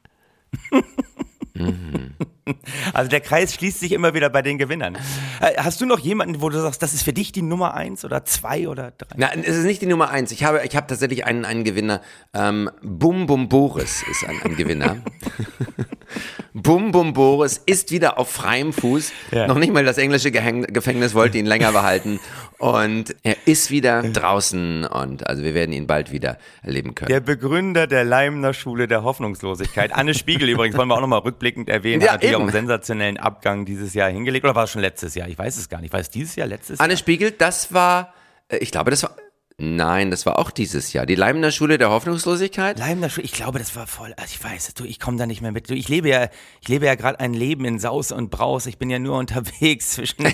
Mhm. 1.53 2.15
Also 2.93 3.09
der 3.09 3.21
Kreis 3.21 3.53
schließt 3.53 3.79
sich 3.79 3.91
immer 3.91 4.13
wieder 4.13 4.29
bei 4.29 4.41
den 4.41 4.57
Gewinnern. 4.57 4.95
Äh, 5.41 5.55
Hast 5.57 5.81
du 5.81 5.85
noch 5.85 5.99
jemanden, 5.99 6.41
wo 6.41 6.49
du 6.49 6.59
sagst, 6.61 6.81
das 6.81 6.93
ist 6.93 7.03
für 7.03 7.13
dich 7.13 7.31
die 7.31 7.41
Nummer 7.41 7.73
eins 7.73 8.03
oder 8.05 8.25
zwei 8.25 8.67
oder 8.67 8.91
drei? 8.97 9.15
Nein, 9.17 9.43
es 9.45 9.57
ist 9.57 9.65
nicht 9.65 9.81
die 9.81 9.85
Nummer 9.85 10.09
eins. 10.09 10.31
Ich 10.31 10.43
habe, 10.43 10.61
ich 10.65 10.75
habe 10.75 10.87
tatsächlich 10.87 11.25
einen, 11.25 11.45
einen 11.45 11.63
Gewinner. 11.63 12.01
Ähm, 12.33 12.69
Bum 12.81 13.25
Bum 13.27 13.49
Boris 13.49 14.03
ist 14.09 14.25
ein, 14.27 14.41
ein 14.43 14.55
Gewinner. 14.55 14.97
Bum 16.53 16.91
Bum 16.91 17.13
Boris 17.13 17.61
ist 17.65 17.91
wieder 17.91 18.17
auf 18.17 18.29
freiem 18.31 18.73
Fuß. 18.73 19.11
Ja. 19.31 19.47
Noch 19.47 19.57
nicht 19.59 19.71
mal 19.71 19.85
das 19.85 19.97
englische 19.97 20.31
Gehäng 20.31 20.63
Gefängnis 20.63 21.13
wollte 21.13 21.37
ihn 21.37 21.45
länger 21.45 21.71
behalten. 21.71 22.19
Und 22.57 23.15
er 23.23 23.37
ist 23.45 23.71
wieder 23.71 24.01
draußen 24.03 24.83
und 24.85 25.25
also 25.27 25.43
wir 25.43 25.53
werden 25.53 25.71
ihn 25.71 25.87
bald 25.87 26.11
wieder 26.11 26.37
erleben 26.61 26.93
können. 26.93 27.07
Der 27.07 27.21
Begründer 27.21 27.87
der 27.87 28.03
Leimner 28.03 28.53
Schule 28.53 28.87
der 28.87 29.03
Hoffnungslosigkeit. 29.03 29.93
Anne 29.93 30.13
Spiegel 30.13 30.49
übrigens, 30.49 30.75
wollen 30.77 30.89
wir 30.89 30.95
auch 30.95 31.01
nochmal 31.01 31.19
rückblickend 31.19 31.69
erwähnen, 31.69 32.01
Ja, 32.01 32.13
hat 32.13 32.23
auch 32.39 32.43
einen 32.43 32.51
sensationellen 32.51 33.17
Abgang 33.17 33.65
dieses 33.65 33.93
Jahr 33.93 34.09
hingelegt. 34.09 34.45
Oder 34.45 34.55
war 34.55 34.63
es 34.65 34.71
schon 34.71 34.81
letztes 34.81 35.15
Jahr? 35.15 35.27
Ich 35.27 35.37
weiß 35.37 35.57
es 35.57 35.69
gar 35.69 35.81
nicht. 35.81 35.93
War 35.93 35.99
es 35.99 36.09
dieses 36.09 36.35
Jahr, 36.35 36.47
letztes 36.47 36.79
Anne 36.79 36.93
Jahr? 36.93 36.97
Spiegel, 36.97 37.31
das 37.31 37.73
war, 37.73 38.13
äh, 38.47 38.57
ich 38.57 38.71
glaube, 38.71 38.91
das 38.91 39.03
war, 39.03 39.15
nein, 39.59 40.11
das 40.11 40.25
war 40.25 40.39
auch 40.39 40.51
dieses 40.51 40.93
Jahr. 40.93 41.05
Die 41.05 41.15
Leimner 41.15 41.51
Schule 41.51 41.77
der 41.77 41.89
Hoffnungslosigkeit. 41.89 42.79
Leimner 42.79 43.09
Schule, 43.09 43.25
ich 43.25 43.33
glaube, 43.33 43.59
das 43.59 43.75
war 43.75 43.87
voll, 43.87 44.13
also 44.17 44.33
ich 44.33 44.43
weiß 44.43 44.73
du, 44.73 44.85
ich 44.85 44.99
komme 44.99 45.17
da 45.17 45.25
nicht 45.25 45.41
mehr 45.41 45.51
mit. 45.51 45.69
Du, 45.69 45.73
ich 45.73 45.89
lebe 45.89 46.09
ja, 46.09 46.29
ich 46.61 46.67
lebe 46.67 46.85
ja 46.85 46.95
gerade 46.95 47.19
ein 47.19 47.33
Leben 47.33 47.65
in 47.65 47.79
Saus 47.79 48.11
und 48.11 48.29
Braus. 48.29 48.65
Ich 48.65 48.77
bin 48.77 48.89
ja 48.89 48.99
nur 48.99 49.17
unterwegs 49.19 49.91
zwischen, 49.91 50.25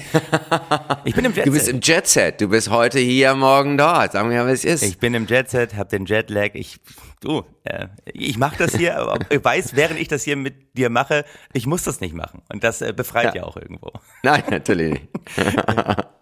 ich 1.05 1.15
bin 1.15 1.25
im 1.25 1.33
Jet 1.33 1.47
Du 1.47 1.51
bist 1.51 1.67
im 1.67 1.81
Jet-Set. 1.81 2.41
Du 2.41 2.47
bist 2.47 2.69
heute 2.69 2.99
hier, 2.99 3.35
morgen 3.35 3.77
dort. 3.77 4.13
Sagen 4.13 4.29
wir 4.29 4.43
mal, 4.43 4.47
wie 4.47 4.53
es 4.53 4.65
ist. 4.65 4.83
Ich 4.83 4.97
bin 4.97 5.13
im 5.13 5.27
Jetset, 5.27 5.75
hab 5.75 5.89
den 5.89 6.05
Jetlag. 6.05 6.51
Ich, 6.53 6.79
du, 7.21 7.43
äh, 7.63 7.88
ich 8.13 8.38
mache 8.38 8.57
das 8.57 8.75
hier, 8.75 8.97
aber 8.97 9.19
ich 9.29 9.43
weiß, 9.43 9.75
während 9.75 9.99
ich 9.99 10.07
das 10.07 10.23
hier 10.23 10.35
mit 10.35 10.77
dir 10.77 10.89
mache, 10.89 11.25
ich 11.53 11.65
muss 11.65 11.83
das 11.83 12.01
nicht 12.01 12.13
machen. 12.13 12.41
Und 12.51 12.63
das 12.63 12.81
äh, 12.81 12.93
befreit 12.93 13.35
ja. 13.35 13.41
Ja. 13.41 13.43
auch 13.43 13.57
irgendwo. 13.57 13.91
Nein, 14.23 14.43
natürlich 14.49 14.93
nicht. 14.93 15.07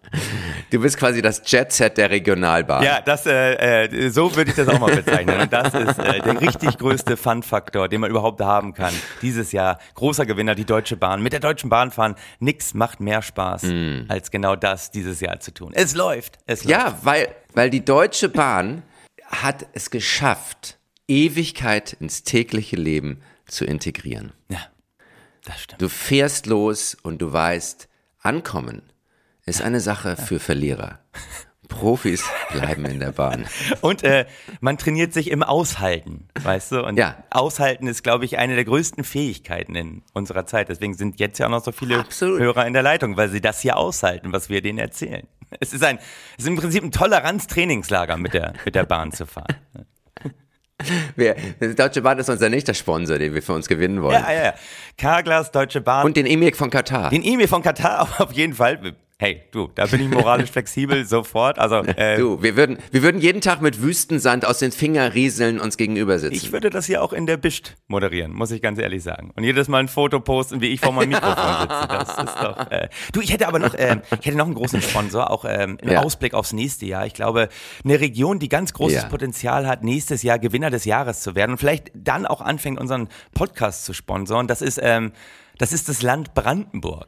Du 0.69 0.79
bist 0.79 0.97
quasi 0.97 1.21
das 1.21 1.41
Jet-Set 1.45 1.97
der 1.97 2.09
Regionalbahn. 2.09 2.83
Ja, 2.83 3.01
das, 3.01 3.25
äh, 3.25 3.85
äh, 3.85 4.09
so 4.09 4.35
würde 4.35 4.51
ich 4.51 4.55
das 4.55 4.67
auch 4.67 4.79
mal 4.79 4.95
bezeichnen. 4.95 5.41
Und 5.41 5.53
das 5.53 5.73
ist 5.73 5.99
äh, 5.99 6.19
der 6.19 6.41
richtig 6.41 6.77
größte 6.77 7.17
Fun-Faktor, 7.17 7.89
den 7.89 8.01
man 8.01 8.09
überhaupt 8.09 8.41
haben 8.41 8.73
kann. 8.73 8.93
Dieses 9.21 9.51
Jahr 9.51 9.79
großer 9.95 10.25
Gewinner, 10.25 10.55
die 10.55 10.65
Deutsche 10.65 10.95
Bahn. 10.95 11.21
Mit 11.21 11.33
der 11.33 11.39
Deutschen 11.39 11.69
Bahn 11.69 11.91
fahren, 11.91 12.15
nix 12.39 12.73
macht 12.73 12.99
mehr 12.99 13.21
Spaß, 13.21 13.65
als 14.07 14.31
genau 14.31 14.55
das 14.55 14.91
dieses 14.91 15.19
Jahr 15.19 15.39
zu 15.39 15.53
tun. 15.53 15.71
Es 15.73 15.95
läuft. 15.95 16.39
Es 16.45 16.63
läuft. 16.63 16.69
Ja, 16.71 16.97
weil, 17.03 17.27
weil 17.53 17.69
die 17.69 17.85
Deutsche 17.85 18.29
Bahn 18.29 18.83
hat 19.27 19.65
es 19.73 19.89
geschafft, 19.89 20.79
Ewigkeit 21.07 21.93
ins 21.93 22.23
tägliche 22.23 22.75
Leben 22.75 23.21
zu 23.45 23.65
integrieren. 23.65 24.31
ja, 24.49 24.59
das 25.43 25.61
stimmt. 25.61 25.81
Du 25.81 25.89
fährst 25.89 26.45
los 26.45 26.95
und 27.03 27.21
du 27.21 27.31
weißt, 27.31 27.89
ankommen 28.21 28.81
ist 29.45 29.61
eine 29.61 29.79
Sache 29.79 30.15
für 30.15 30.39
Verlierer. 30.39 30.99
Profis 31.69 32.23
bleiben 32.51 32.85
in 32.85 32.99
der 32.99 33.11
Bahn. 33.13 33.45
Und 33.81 34.03
äh, 34.03 34.25
man 34.59 34.77
trainiert 34.77 35.13
sich 35.13 35.31
im 35.31 35.41
Aushalten, 35.41 36.27
weißt 36.41 36.73
du? 36.73 36.85
Und 36.85 36.97
Ja. 36.97 37.23
Aushalten 37.31 37.87
ist, 37.87 38.03
glaube 38.03 38.25
ich, 38.25 38.37
eine 38.37 38.55
der 38.55 38.65
größten 38.65 39.03
Fähigkeiten 39.03 39.73
in 39.75 40.03
unserer 40.13 40.45
Zeit. 40.45 40.69
Deswegen 40.69 40.93
sind 40.93 41.19
jetzt 41.19 41.39
ja 41.39 41.47
auch 41.47 41.51
noch 41.51 41.63
so 41.63 41.71
viele 41.71 41.99
Absolut. 41.99 42.39
Hörer 42.39 42.67
in 42.67 42.73
der 42.73 42.83
Leitung, 42.83 43.17
weil 43.17 43.29
sie 43.29 43.41
das 43.41 43.61
hier 43.61 43.77
aushalten, 43.77 44.31
was 44.33 44.49
wir 44.49 44.61
denen 44.61 44.77
erzählen. 44.77 45.25
Es 45.59 45.73
ist 45.73 45.83
ein, 45.83 45.97
es 46.37 46.43
ist 46.43 46.47
im 46.47 46.57
Prinzip 46.57 46.83
ein 46.83 46.91
Toleranz-Trainingslager 46.91 48.17
mit 48.17 48.33
der, 48.33 48.53
mit 48.65 48.75
der 48.75 48.85
Bahn 48.85 49.11
zu 49.11 49.25
fahren. 49.25 49.55
Wir, 51.15 51.35
die 51.61 51.75
Deutsche 51.75 52.01
Bahn 52.01 52.19
ist 52.19 52.29
unser 52.29 52.49
nächster 52.49 52.73
Sponsor, 52.73 53.17
den 53.17 53.33
wir 53.33 53.41
für 53.41 53.53
uns 53.53 53.69
gewinnen 53.69 54.01
wollen. 54.01 54.21
Ja, 54.21 54.31
ja, 54.33 54.43
ja. 54.45 54.53
Carglass, 54.97 55.49
Deutsche 55.51 55.79
Bahn. 55.79 56.05
Und 56.05 56.17
den 56.17 56.25
Emir 56.25 56.53
von 56.53 56.69
Katar. 56.69 57.09
den 57.09 57.23
E-Mail 57.23 57.47
von 57.47 57.61
Katar 57.61 58.09
auf 58.19 58.33
jeden 58.33 58.53
Fall. 58.53 58.93
Hey, 59.23 59.41
du, 59.51 59.69
da 59.73 59.85
bin 59.85 60.01
ich 60.01 60.09
moralisch 60.09 60.51
flexibel 60.51 61.05
sofort. 61.05 61.57
Also, 61.57 61.75
äh, 61.77 62.17
Du, 62.17 62.43
wir 62.43 62.57
würden, 62.57 62.77
wir 62.91 63.03
würden 63.03 63.21
jeden 63.21 63.39
Tag 63.39 63.61
mit 63.61 63.81
Wüstensand 63.81 64.45
aus 64.45 64.59
den 64.59 64.73
Fingerrieseln 64.73 65.61
uns 65.61 65.77
gegenüber 65.77 66.19
sitzen. 66.19 66.35
Ich 66.35 66.51
würde 66.51 66.69
das 66.69 66.87
hier 66.87 67.01
auch 67.01 67.13
in 67.13 67.25
der 67.25 67.37
Bischt 67.37 67.75
moderieren, 67.87 68.33
muss 68.33 68.51
ich 68.51 68.61
ganz 68.61 68.79
ehrlich 68.79 69.01
sagen. 69.01 69.31
Und 69.37 69.45
jedes 69.45 69.69
Mal 69.69 69.77
ein 69.77 69.87
Foto 69.87 70.19
posten, 70.19 70.59
wie 70.59 70.67
ich 70.73 70.81
vor 70.81 70.91
meinem 70.91 71.07
Mikrofon 71.11 71.35
sitze. 71.61 71.87
Das 71.87 72.09
ist 72.17 72.35
doch. 72.35 72.69
Äh. 72.69 72.89
Du, 73.13 73.21
ich 73.21 73.31
hätte 73.31 73.47
aber 73.47 73.59
noch, 73.59 73.75
ähm, 73.77 74.01
ich 74.19 74.25
hätte 74.25 74.35
noch 74.37 74.45
einen 74.45 74.55
großen 74.55 74.81
Sponsor, 74.81 75.29
auch 75.31 75.45
ähm, 75.47 75.77
im 75.81 75.89
Ja. 75.91 76.01
Ausblick 76.01 76.33
aufs 76.33 76.51
nächste 76.51 76.85
Jahr. 76.85 77.05
Ich 77.05 77.13
glaube, 77.13 77.47
eine 77.85 78.01
Region, 78.01 78.39
die 78.39 78.49
ganz 78.49 78.73
großes 78.73 79.03
Ja. 79.03 79.07
Potenzial 79.07 79.67
hat, 79.67 79.85
nächstes 79.85 80.23
Jahr 80.23 80.37
Gewinner 80.37 80.69
des 80.69 80.83
Jahres 80.83 81.21
zu 81.21 81.33
werden 81.33 81.51
und 81.51 81.59
vielleicht 81.59 81.91
dann 81.95 82.25
auch 82.25 82.41
anfängt, 82.41 82.77
unseren 82.77 83.07
Podcast 83.33 83.85
zu 83.85 83.93
sponsoren. 83.93 84.47
Das 84.47 84.61
ist, 84.61 84.81
ähm, 84.83 85.13
das 85.59 85.71
ist 85.71 85.87
das 85.87 86.01
Land 86.01 86.33
Brandenburg. 86.33 87.07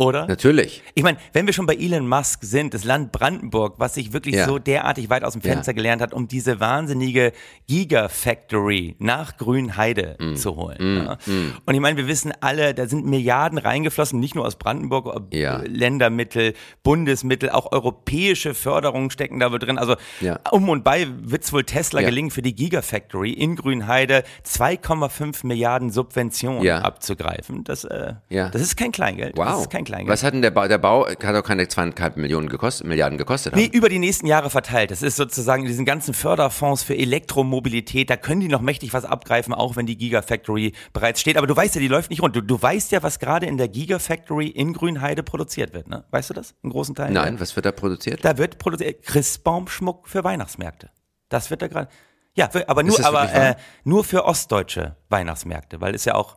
Oder? 0.00 0.26
Natürlich. 0.26 0.82
Ich 0.94 1.02
meine, 1.02 1.18
wenn 1.34 1.44
wir 1.46 1.52
schon 1.52 1.66
bei 1.66 1.74
Elon 1.74 2.08
Musk 2.08 2.42
sind, 2.42 2.72
das 2.72 2.84
Land 2.84 3.12
Brandenburg, 3.12 3.74
was 3.78 3.94
sich 3.94 4.12
wirklich 4.14 4.34
Ja. 4.34 4.46
so 4.46 4.58
derartig 4.58 5.10
weit 5.10 5.24
aus 5.24 5.34
dem 5.34 5.42
Ja. 5.42 5.52
Fenster 5.52 5.74
gelernt 5.74 6.00
hat, 6.00 6.14
um 6.14 6.26
diese 6.26 6.58
wahnsinnige 6.58 7.32
Gigafactory 7.68 8.96
nach 8.98 9.36
Grünheide 9.36 10.16
Mm. 10.18 10.34
zu 10.36 10.56
holen. 10.56 11.04
ja. 11.06 11.18
Und 11.66 11.74
ich 11.74 11.80
meine, 11.80 11.96
wir 11.98 12.06
wissen 12.08 12.32
alle, 12.40 12.72
da 12.74 12.86
sind 12.86 13.04
Milliarden 13.06 13.58
reingeflossen, 13.58 14.18
nicht 14.20 14.34
nur 14.34 14.46
aus 14.46 14.56
Brandenburg, 14.56 15.22
Ja. 15.32 15.60
Ländermittel, 15.66 16.54
Bundesmittel, 16.82 17.50
auch 17.50 17.70
europäische 17.72 18.54
Förderungen 18.54 19.10
stecken 19.10 19.38
da 19.38 19.52
wohl 19.52 19.58
drin. 19.58 19.76
Also 19.78 19.96
Ja. 20.20 20.38
um 20.50 20.68
und 20.68 20.82
bei 20.82 21.06
wird 21.20 21.44
es 21.44 21.52
wohl 21.52 21.64
Tesla 21.64 22.00
Ja. 22.00 22.08
gelingen, 22.08 22.30
für 22.30 22.42
die 22.42 22.54
Gigafactory 22.54 23.32
in 23.32 23.56
Grünheide 23.56 24.24
2,5 24.44 25.44
Milliarden 25.44 25.90
Subventionen 25.90 26.62
Ja. 26.62 26.78
abzugreifen. 26.82 27.64
Das, 27.64 27.84
äh, 27.84 28.14
Ja. 28.30 28.48
das 28.48 28.62
ist 28.62 28.76
kein 28.76 28.92
Kleingeld. 28.92 29.36
Das 29.38 29.46
Wow. 29.54 29.60
ist 29.62 29.70
kein 29.70 29.84
Kleingeld. 29.90 30.12
Was 30.12 30.22
hat 30.22 30.34
denn 30.34 30.42
der 30.42 30.50
Bau? 30.50 30.68
Der 30.68 30.78
Bau 30.78 31.06
hat 31.06 31.22
doch 31.22 31.42
keine 31.42 31.66
zweieinhalb 31.68 32.16
Millionen 32.16 32.48
gekostet, 32.48 32.86
Milliarden 32.86 33.18
gekostet. 33.18 33.54
Nee, 33.56 33.64
haben. 33.64 33.72
über 33.72 33.88
die 33.88 33.98
nächsten 33.98 34.26
Jahre 34.26 34.50
verteilt. 34.50 34.90
Das 34.90 35.02
ist 35.02 35.16
sozusagen 35.16 35.62
in 35.62 35.68
diesen 35.68 35.84
ganzen 35.84 36.14
Förderfonds 36.14 36.82
für 36.82 36.96
Elektromobilität, 36.96 38.08
da 38.08 38.16
können 38.16 38.40
die 38.40 38.48
noch 38.48 38.60
mächtig 38.60 38.92
was 38.92 39.04
abgreifen, 39.04 39.52
auch 39.52 39.76
wenn 39.76 39.86
die 39.86 39.96
Gigafactory 39.96 40.72
bereits 40.92 41.20
steht. 41.20 41.36
Aber 41.36 41.46
du 41.46 41.56
weißt 41.56 41.74
ja, 41.74 41.80
die 41.80 41.88
läuft 41.88 42.10
nicht 42.10 42.22
rund. 42.22 42.36
Du, 42.36 42.40
du 42.40 42.60
weißt 42.60 42.92
ja, 42.92 43.02
was 43.02 43.18
gerade 43.18 43.46
in 43.46 43.56
der 43.56 43.68
Gigafactory 43.68 44.46
in 44.46 44.72
Grünheide 44.72 45.22
produziert 45.22 45.74
wird, 45.74 45.88
ne? 45.88 46.04
Weißt 46.10 46.30
du 46.30 46.34
das? 46.34 46.54
In 46.62 46.70
großen 46.70 46.94
Teilen? 46.94 47.12
Nein, 47.14 47.40
was 47.40 47.56
wird 47.56 47.66
da 47.66 47.72
produziert? 47.72 48.24
Da 48.24 48.38
wird 48.38 48.58
produziert 48.58 49.02
Christbaumschmuck 49.04 50.08
für 50.08 50.22
Weihnachtsmärkte. 50.24 50.90
Das 51.28 51.50
wird 51.50 51.62
da 51.62 51.68
gerade. 51.68 51.88
Ja, 52.34 52.48
für, 52.48 52.68
aber 52.68 52.84
nur, 52.84 53.04
aber 53.04 53.32
äh, 53.32 53.56
nur 53.84 54.04
für 54.04 54.24
ostdeutsche 54.24 54.96
Weihnachtsmärkte, 55.08 55.80
weil 55.80 55.94
es 55.94 56.04
ja 56.04 56.14
auch. 56.14 56.36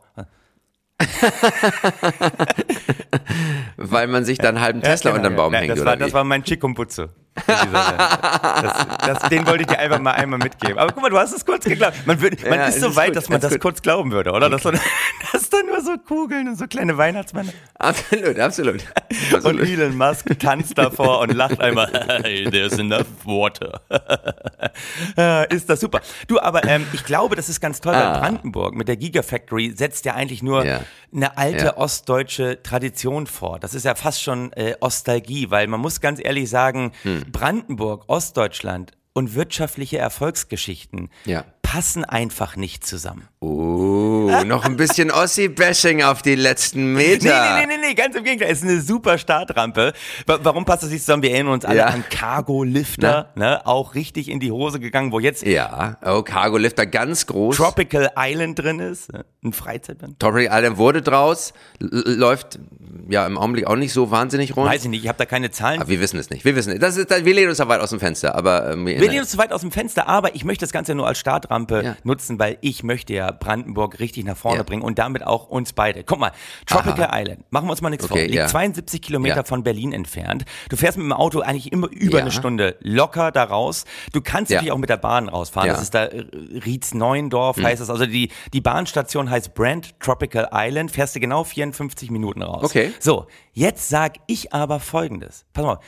Weil 3.76 4.06
man 4.06 4.24
sich 4.24 4.38
dann 4.38 4.56
einen 4.56 4.64
halben 4.64 4.80
Tesla 4.82 5.10
genau, 5.10 5.18
unter 5.20 5.30
den 5.30 5.36
ja. 5.36 5.42
Baum 5.42 5.52
Ja, 5.52 5.58
hängt, 5.60 5.70
das 5.72 5.80
oder 5.80 5.90
war, 5.90 5.96
wie? 5.98 6.02
das 6.04 6.12
war 6.12 6.24
mein 6.24 6.44
Chikumbutze. 6.44 7.10
Das, 7.46 8.86
das, 9.04 9.28
den 9.28 9.44
wollte 9.46 9.62
ich 9.62 9.66
dir 9.66 9.78
einfach 9.80 9.98
mal 9.98 10.12
einmal 10.12 10.38
mitgeben. 10.38 10.78
Aber 10.78 10.92
guck 10.92 11.02
mal, 11.02 11.10
du 11.10 11.18
hast 11.18 11.32
es 11.32 11.44
kurz 11.44 11.64
geglaubt. 11.64 12.06
Man, 12.06 12.20
würd, 12.20 12.42
man 12.48 12.60
Ja, 12.60 12.66
ist 12.68 12.80
so 12.80 12.94
weit, 12.94 13.08
gut, 13.08 13.16
dass 13.16 13.28
man 13.28 13.40
das 13.40 13.52
gut. 13.54 13.60
kurz 13.60 13.82
glauben 13.82 14.12
würde, 14.12 14.30
oder? 14.30 14.48
Dass, 14.48 14.62
so, 14.64 14.70
dass 15.32 15.43
da 15.54 15.72
nur 15.72 15.80
so 15.82 15.96
Kugeln 15.98 16.48
und 16.48 16.56
so 16.58 16.66
kleine 16.66 16.96
Weihnachtsmänner. 16.98 17.52
Absolut, 17.78 18.38
absolut. 18.38 18.74
Und 19.32 19.34
absolut. 19.36 19.68
Elon 19.68 19.96
Musk 19.96 20.38
tanzt 20.38 20.76
davor 20.78 21.20
und 21.20 21.32
lacht 21.34 21.60
einmal, 21.60 21.90
hey, 22.22 22.44
there's 22.50 22.78
enough 22.78 23.06
water. 23.24 23.80
Äh, 25.16 25.54
ist 25.54 25.68
das 25.70 25.80
super. 25.80 26.00
Du, 26.26 26.40
aber 26.40 26.64
ähm, 26.64 26.86
ich 26.92 27.04
glaube, 27.04 27.36
das 27.36 27.48
ist 27.48 27.60
ganz 27.60 27.80
toll, 27.80 27.92
weil 27.94 28.20
Brandenburg 28.20 28.74
mit 28.74 28.88
der 28.88 28.96
Gigafactory 28.96 29.72
setzt 29.76 30.04
ja 30.04 30.14
eigentlich 30.14 30.42
nur 30.42 30.60
Ah. 30.62 30.64
Ja. 30.64 30.80
eine 31.14 31.36
alte 31.38 31.64
Ja. 31.66 31.76
ostdeutsche 31.76 32.62
Tradition 32.62 33.26
vor. 33.26 33.58
Das 33.60 33.74
ist 33.74 33.84
ja 33.84 33.94
fast 33.94 34.22
schon 34.22 34.52
äh, 34.54 34.74
Ostalgie, 34.80 35.50
weil 35.50 35.66
man 35.66 35.80
muss 35.80 36.00
ganz 36.00 36.20
ehrlich 36.22 36.48
sagen, 36.50 36.92
Hm. 37.02 37.24
Brandenburg, 37.30 38.04
Ostdeutschland 38.08 38.92
und 39.12 39.34
wirtschaftliche 39.34 39.98
Erfolgsgeschichten 39.98 41.10
Ja. 41.24 41.44
Passen 41.74 42.04
einfach 42.04 42.54
nicht 42.54 42.86
zusammen. 42.86 43.26
Oh, 43.40 44.30
noch 44.46 44.64
ein 44.64 44.76
bisschen 44.76 45.10
Ossi-Bashing 45.10 46.04
auf 46.04 46.22
die 46.22 46.36
letzten 46.36 46.92
Nee, 46.94 47.16
Meter. 47.18 47.56
nee, 47.56 47.66
nee, 47.66 47.76
nee, 47.76 47.88
nee, 47.88 47.94
ganz 47.94 48.14
im 48.14 48.22
Gegenteil. 48.22 48.48
Es 48.52 48.58
ist 48.62 48.68
eine 48.68 48.80
super 48.80 49.18
Startrampe. 49.18 49.92
Wa- 50.26 50.38
Warum 50.44 50.64
passt 50.64 50.84
das 50.84 50.90
nicht 50.90 51.00
zusammen? 51.04 51.24
Wir 51.24 51.32
erinnern 51.32 51.54
uns 51.54 51.64
alle 51.64 51.78
Ja. 51.78 51.86
an 51.86 52.04
Cargo-Lifter, 52.08 53.32
ne? 53.34 53.66
Auch 53.66 53.96
richtig 53.96 54.28
in 54.30 54.38
die 54.38 54.52
Hose 54.52 54.78
gegangen, 54.78 55.10
wo 55.10 55.18
jetzt 55.18 55.44
Ja, 55.44 55.98
oh, 56.04 56.22
Cargo 56.22 56.58
Lifter 56.58 56.86
ganz 56.86 57.26
groß. 57.26 57.56
Tropical 57.56 58.10
Island 58.16 58.56
drin 58.60 58.78
ist. 58.78 59.12
ne? 59.12 59.24
Ein 59.42 59.52
Freizeitband. 59.52 60.20
Tropic 60.20 60.48
Island 60.52 60.76
wurde 60.78 61.02
draus, 61.02 61.52
läuft 61.80 62.60
ja 63.08 63.26
im 63.26 63.36
Augenblick 63.36 63.66
auch 63.66 63.76
nicht 63.76 63.92
so 63.92 64.10
wahnsinnig 64.12 64.56
rund. 64.56 64.70
Weiß 64.70 64.84
ich 64.84 64.90
nicht, 64.90 65.02
ich 65.02 65.08
habe 65.08 65.18
da 65.18 65.26
keine 65.26 65.50
Zahlen. 65.50 65.80
Aber 65.80 65.90
wir 65.90 66.00
wissen 66.00 66.18
es 66.20 66.30
nicht. 66.30 66.44
Wir 66.44 66.54
wissen 66.56 66.72
es. 66.72 66.78
Das 66.78 66.96
ist, 66.96 67.10
wir 67.10 67.34
lehnen 67.34 67.48
uns 67.48 67.58
da 67.58 67.66
weit 67.68 67.80
aus 67.80 67.90
dem 67.90 67.98
Fenster. 68.00 68.36
Aber 68.36 68.70
ähm, 68.70 68.86
Wir 68.86 69.00
lehnen 69.00 69.20
uns 69.20 69.30
zu 69.30 69.38
weit 69.38 69.52
aus 69.52 69.60
dem 69.62 69.72
Fenster, 69.72 70.06
aber 70.08 70.34
ich 70.36 70.44
möchte 70.44 70.64
das 70.64 70.72
Ganze 70.72 70.94
nur 70.94 71.06
als 71.06 71.18
Startrampe 71.18 71.63
Ja. 71.70 71.96
nutzen, 72.04 72.38
weil 72.38 72.58
ich 72.60 72.82
möchte 72.82 73.12
ja 73.14 73.30
Brandenburg 73.30 74.00
richtig 74.00 74.24
nach 74.24 74.36
vorne 74.36 74.58
Ja. 74.58 74.62
bringen 74.64 74.82
und 74.82 74.98
damit 74.98 75.26
auch 75.26 75.48
uns 75.48 75.72
beide. 75.72 76.04
Guck 76.04 76.18
mal, 76.18 76.32
Tropical 76.66 77.08
Island, 77.12 77.44
machen 77.50 77.66
wir 77.66 77.70
uns 77.72 77.80
mal 77.80 77.90
nichts 77.90 78.06
vor, 78.06 78.16
Okay, 78.16 78.24
liegt 78.26 78.36
ja. 78.36 78.46
72 78.46 79.00
Kilometer 79.02 79.44
von 79.44 79.62
Berlin 79.62 79.92
entfernt. 79.92 80.44
Du 80.68 80.76
fährst 80.76 80.98
mit 80.98 81.04
dem 81.04 81.12
Auto 81.12 81.40
eigentlich 81.40 81.72
immer 81.72 81.88
über 81.90 82.18
eine 82.20 82.30
Stunde 82.30 82.76
locker 82.80 83.30
da 83.32 83.44
raus. 83.44 83.84
Du 84.12 84.20
kannst 84.20 84.50
natürlich 84.50 84.72
auch 84.72 84.78
mit 84.78 84.90
der 84.90 84.96
Bahn 84.96 85.28
rausfahren. 85.28 85.68
Das 85.68 85.82
ist 85.82 85.94
da 85.94 86.04
äh, 86.04 86.24
Rietz-Neuendorf 86.64 87.62
heißt 87.62 87.80
das. 87.80 87.90
Also 87.90 88.06
die, 88.06 88.30
die 88.52 88.60
Bahnstation 88.60 89.30
heißt 89.30 89.54
Brand 89.54 89.98
Tropical 90.00 90.48
Island. 90.52 90.90
Fährst 90.90 91.16
du 91.16 91.20
genau 91.20 91.44
54 91.44 92.10
Minuten 92.10 92.42
raus. 92.42 92.64
Okay. 92.64 92.92
So, 93.00 93.26
jetzt 93.52 93.88
sag 93.88 94.14
ich 94.26 94.52
aber 94.52 94.80
folgendes. 94.80 95.44
Pass 95.52 95.64
mal. 95.64 95.78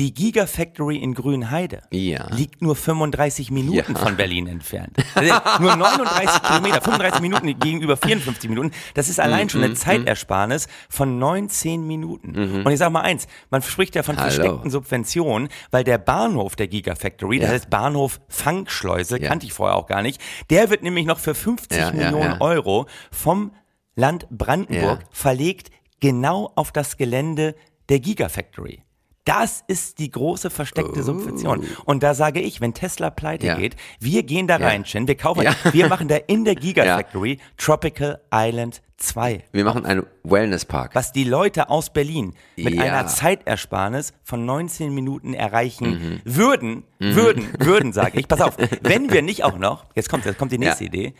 Die 0.00 0.12
Gigafactory 0.12 0.96
in 0.96 1.14
Grünheide 1.14 1.82
Ja. 1.92 2.26
liegt 2.34 2.60
nur 2.62 2.74
35 2.74 3.52
Minuten 3.52 3.92
Ja. 3.92 3.98
von 3.98 4.16
Berlin 4.16 4.48
entfernt. 4.48 4.96
Also 5.14 5.32
nur 5.60 5.76
39 5.76 6.42
Kilometer, 6.42 6.80
35 6.82 7.20
Minuten 7.20 7.56
gegenüber 7.60 7.96
54 7.96 8.50
Minuten. 8.50 8.72
Das 8.94 9.08
ist 9.08 9.20
allein 9.20 9.48
schon 9.48 9.60
Mhm, 9.60 9.66
eine 9.66 9.74
Zeitersparnis 9.74 10.66
von 10.88 11.20
19 11.20 11.86
Minuten. 11.86 12.64
Und 12.64 12.72
ich 12.72 12.78
sag 12.80 12.90
mal 12.90 13.02
eins, 13.02 13.28
man 13.50 13.62
spricht 13.62 13.94
ja 13.94 14.02
von 14.02 14.16
Hallo. 14.16 14.30
versteckten 14.32 14.68
Subventionen, 14.70 15.48
weil 15.70 15.84
der 15.84 15.98
Bahnhof 15.98 16.56
der 16.56 16.66
Gigafactory, 16.66 17.38
der 17.38 17.48
Ja. 17.50 17.54
heißt 17.54 17.70
Bahnhof 17.70 18.20
Fangschleuse, 18.28 19.20
kannte 19.20 19.46
ich 19.46 19.52
vorher 19.52 19.76
auch 19.76 19.86
gar 19.86 20.02
nicht, 20.02 20.20
der 20.50 20.70
wird 20.70 20.82
nämlich 20.82 21.06
noch 21.06 21.20
für 21.20 21.36
50 21.36 21.78
Ja, 21.78 21.90
ja, 21.90 21.92
Millionen. 21.92 22.40
Euro 22.42 22.86
vom 23.12 23.52
Land 23.94 24.26
Brandenburg 24.28 25.04
verlegt, 25.12 25.70
genau 26.00 26.50
auf 26.56 26.72
das 26.72 26.96
Gelände 26.96 27.54
der 27.88 28.00
Gigafactory. 28.00 28.82
Das 29.24 29.64
ist 29.66 29.98
die 30.00 30.10
große 30.10 30.50
versteckte 30.50 31.02
Subvention. 31.02 31.66
Und 31.86 32.02
da 32.02 32.12
sage 32.12 32.40
ich, 32.40 32.60
wenn 32.60 32.74
Tesla 32.74 33.08
pleite 33.10 33.46
Oh. 33.46 33.48
Ja. 33.50 33.56
geht, 33.56 33.76
wir 33.98 34.22
gehen 34.22 34.46
da 34.46 34.58
Ja. 34.58 34.66
rein, 34.66 34.84
Chen, 34.84 35.08
wir 35.08 35.16
kaufen, 35.16 35.42
Ja. 35.42 35.54
wir 35.72 35.88
machen 35.88 36.08
da 36.08 36.16
in 36.16 36.44
der 36.44 36.54
Gigafactory 36.56 37.38
Tropical 37.56 38.20
Island 38.32 38.82
2. 38.98 39.42
Wir 39.52 39.64
machen 39.64 39.86
einen 39.86 40.04
Wellnesspark. 40.24 40.94
Was 40.94 41.12
die 41.12 41.24
Leute 41.24 41.70
aus 41.70 41.90
Berlin 41.90 42.34
mit 42.56 42.78
einer 42.78 43.06
Zeitersparnis 43.06 44.12
von 44.22 44.44
19 44.44 44.94
Minuten 44.94 45.32
erreichen 45.34 45.86
Mhm. 45.90 46.20
würden, 46.24 46.84
würden, 46.98 47.48
würden, 47.58 47.92
sage 47.94 48.20
ich. 48.20 48.28
Pass 48.28 48.40
auf, 48.42 48.56
wenn 48.82 49.10
wir 49.10 49.22
nicht 49.22 49.42
auch 49.44 49.56
noch, 49.58 49.86
jetzt 49.94 50.08
kommt, 50.10 50.26
jetzt 50.26 50.38
kommt 50.38 50.52
die 50.52 50.58
nächste. 50.58 50.84
Idee, 50.84 51.14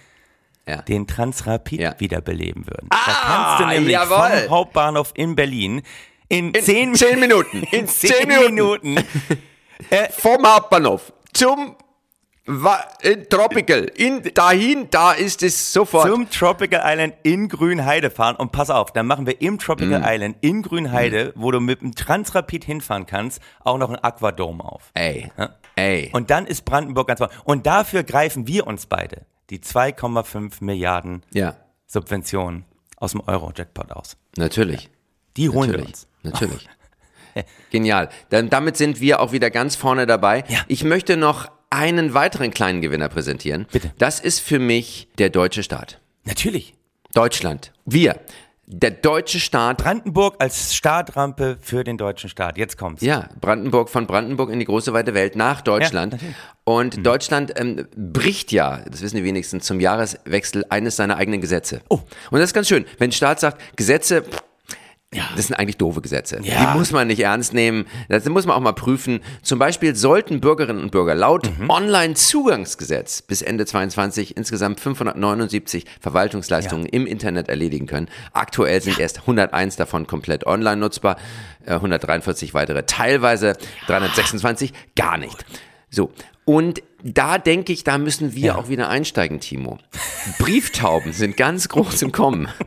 Ja. 0.67 0.83
den 0.83 1.07
Transrapid 1.07 1.81
Ja. 1.81 1.95
wiederbeleben 1.99 2.67
würden. 2.67 2.89
Ah, 2.91 2.97
da 3.07 3.13
kannst 3.13 3.61
du 3.61 3.67
nämlich 3.75 3.93
jawohl. 3.95 4.41
vom 4.43 4.51
Hauptbahnhof 4.51 5.13
in 5.15 5.35
Berlin 5.35 5.83
in, 6.29 6.55
zehn, 6.55 6.95
zehn 6.95 7.21
Minuten. 7.21 7.63
In 7.71 7.87
zehn 7.87 8.29
Minuten. 8.29 8.97
Vom 10.19 10.47
Hauptbahnhof 10.47 11.13
zum 11.33 11.77
in 13.03 13.27
Tropical. 13.31 13.85
In, 13.97 14.23
dahin, 14.35 14.89
da 14.91 15.13
ist 15.13 15.43
es 15.43 15.73
sofort. 15.73 16.07
zum 16.11 16.29
Tropical 16.29 16.83
Island 16.85 17.15
in 17.23 17.49
Grünheide 17.49 18.11
fahren. 18.11 18.37
Und 18.37 18.53
pass 18.53 18.69
auf, 18.69 18.93
dann 18.93 19.07
machen 19.07 19.27
wir 19.27 19.41
im 19.41 19.59
Tropical 19.59 20.01
Mm. 20.01 20.05
Island 20.07 20.37
in 20.43 20.61
Grünheide, 20.63 21.33
wo 21.37 21.51
du 21.51 21.61
mit 21.61 21.81
dem 21.81 21.95
Transrapid 21.95 22.65
hinfahren 22.65 23.07
kannst, 23.07 23.41
auch 23.61 23.79
noch 23.79 23.89
ein 23.89 23.97
Aquadome 23.97 24.63
auf. 24.63 24.91
Ey. 24.93 25.33
Ja. 25.39 25.55
Ey. 25.77 26.11
Und 26.13 26.29
dann 26.29 26.47
ist 26.47 26.67
Brandenburg 26.67 27.09
ganz 27.09 27.19
vorne. 27.19 27.33
Und 27.45 27.67
dafür 27.67 28.03
greifen 28.03 28.47
wir 28.47 28.67
uns 28.67 28.85
beide 28.87 29.23
die 29.49 29.61
2,5 29.61 30.63
Milliarden 30.63 31.23
ja, 31.33 31.57
Subventionen 31.87 32.67
aus 32.99 33.13
dem 33.13 33.23
Euro-Jackpot 33.27 33.91
aus. 33.91 34.17
natürlich. 34.37 34.91
Die 35.39 35.49
holen 35.49 35.71
wir 35.71 35.79
Natürlich. 35.79 35.89
uns. 35.89 36.09
Natürlich. 36.25 36.69
Genial. 37.71 38.09
Dann, 38.31 38.49
damit 38.51 38.77
sind 38.77 39.01
wir 39.01 39.21
auch 39.21 39.33
wieder 39.33 39.51
ganz 39.51 39.75
vorne 39.77 40.07
dabei. 40.07 40.45
Ja. 40.49 40.61
Ich 40.69 40.85
möchte 40.85 41.17
noch 41.17 41.51
einen 41.71 42.15
weiteren 42.15 42.53
kleinen 42.53 42.81
Gewinner 42.81 43.09
präsentieren. 43.09 43.67
Bitte. 43.73 43.93
Das 43.99 44.21
ist 44.21 44.39
für 44.41 44.59
mich 44.61 45.09
der 45.19 45.31
deutsche 45.31 45.63
Staat. 45.65 46.01
Natürlich. 46.25 46.75
Deutschland. 47.13 47.73
Wir. 47.85 48.21
Der 48.67 48.93
deutsche 48.93 49.41
Staat. 49.41 49.79
Brandenburg 49.79 50.37
als 50.39 50.75
Startrampe 50.75 51.59
für 51.61 51.83
den 51.85 51.99
deutschen 51.99 52.31
Staat. 52.31 52.57
Jetzt 52.57 52.79
kommt's. 52.79 53.03
Ja, 53.03 53.29
Brandenburg 53.41 53.91
von 53.91 54.07
Brandenburg 54.07 54.51
in 54.51 54.59
die 54.61 54.65
große 54.65 54.93
weite 54.93 55.13
Welt 55.13 55.35
nach 55.37 55.61
Deutschland. 55.61 56.13
natürlich. 56.15 56.35
und 56.63 56.97
Mhm. 56.99 57.03
Deutschland 57.03 57.53
ähm, 57.61 57.87
bricht 57.97 58.53
ja, 58.53 58.79
das 58.91 59.03
wissen 59.03 59.17
die 59.17 59.25
wenigsten, 59.25 59.61
zum 59.61 59.81
Jahreswechsel 59.81 60.65
eines 60.71 60.97
seiner 60.97 61.17
eigenen 61.17 61.41
Gesetze. 61.43 61.83
Oh. 61.91 61.97
Und 62.31 62.39
das 62.39 62.51
ist 62.51 62.55
ganz 62.55 62.69
schön. 62.69 62.87
Wenn 62.99 63.11
der 63.11 63.17
Staat 63.17 63.41
sagt, 63.41 63.77
Gesetze, 63.77 64.23
pff, 64.23 64.43
das 65.37 65.47
sind 65.47 65.57
eigentlich 65.57 65.77
doofe 65.79 66.01
Gesetze. 66.01 66.41
Ja. 66.43 66.73
Die 66.73 66.79
muss 66.79 66.93
man 66.93 67.07
nicht 67.07 67.21
ernst 67.21 67.53
nehmen. 67.55 67.87
Das 68.09 68.25
muss 68.29 68.47
man 68.47 68.57
auch 68.57 68.61
mal 68.61 68.73
prüfen. 68.73 69.21
Zum 69.43 69.59
Beispiel 69.59 69.95
sollten 69.97 70.41
Bürgerinnen 70.41 70.83
und 70.83 70.91
Bürger 70.91 71.15
laut 71.15 71.51
Mhm. 71.59 71.71
Online-Zugangsgesetz 71.71 73.23
bis 73.23 73.43
Ende 73.43 73.67
22 73.67 74.37
insgesamt 74.37 74.81
579 74.81 75.85
Verwaltungsleistungen 76.01 76.87
im 76.87 77.07
Internet 77.07 77.49
erledigen 77.49 77.87
können. 77.87 78.09
Aktuell 78.33 78.81
sind 78.81 78.99
erst 78.99 79.21
101 79.23 79.77
davon 79.77 80.07
komplett 80.07 80.47
online 80.47 80.77
nutzbar, 80.79 81.17
äh, 81.67 81.75
143 81.75 82.55
weitere 82.55 82.85
teilweise, 82.87 83.55
326 83.87 84.73
gar 84.97 85.17
nicht. 85.19 85.45
So. 85.91 86.13
Und 86.45 86.83
da 87.03 87.39
denke 87.39 87.73
ich, 87.73 87.85
da 87.85 87.97
müssen 87.99 88.35
wir 88.35 88.47
Ja. 88.47 88.55
auch 88.57 88.69
wieder 88.69 88.89
einsteigen, 88.89 89.41
Timo. 89.41 89.79
Brieftauben 90.39 91.13
sind 91.13 91.37
ganz 91.37 91.69
groß 91.69 92.03
im 92.03 92.13
Kommen. 92.13 92.49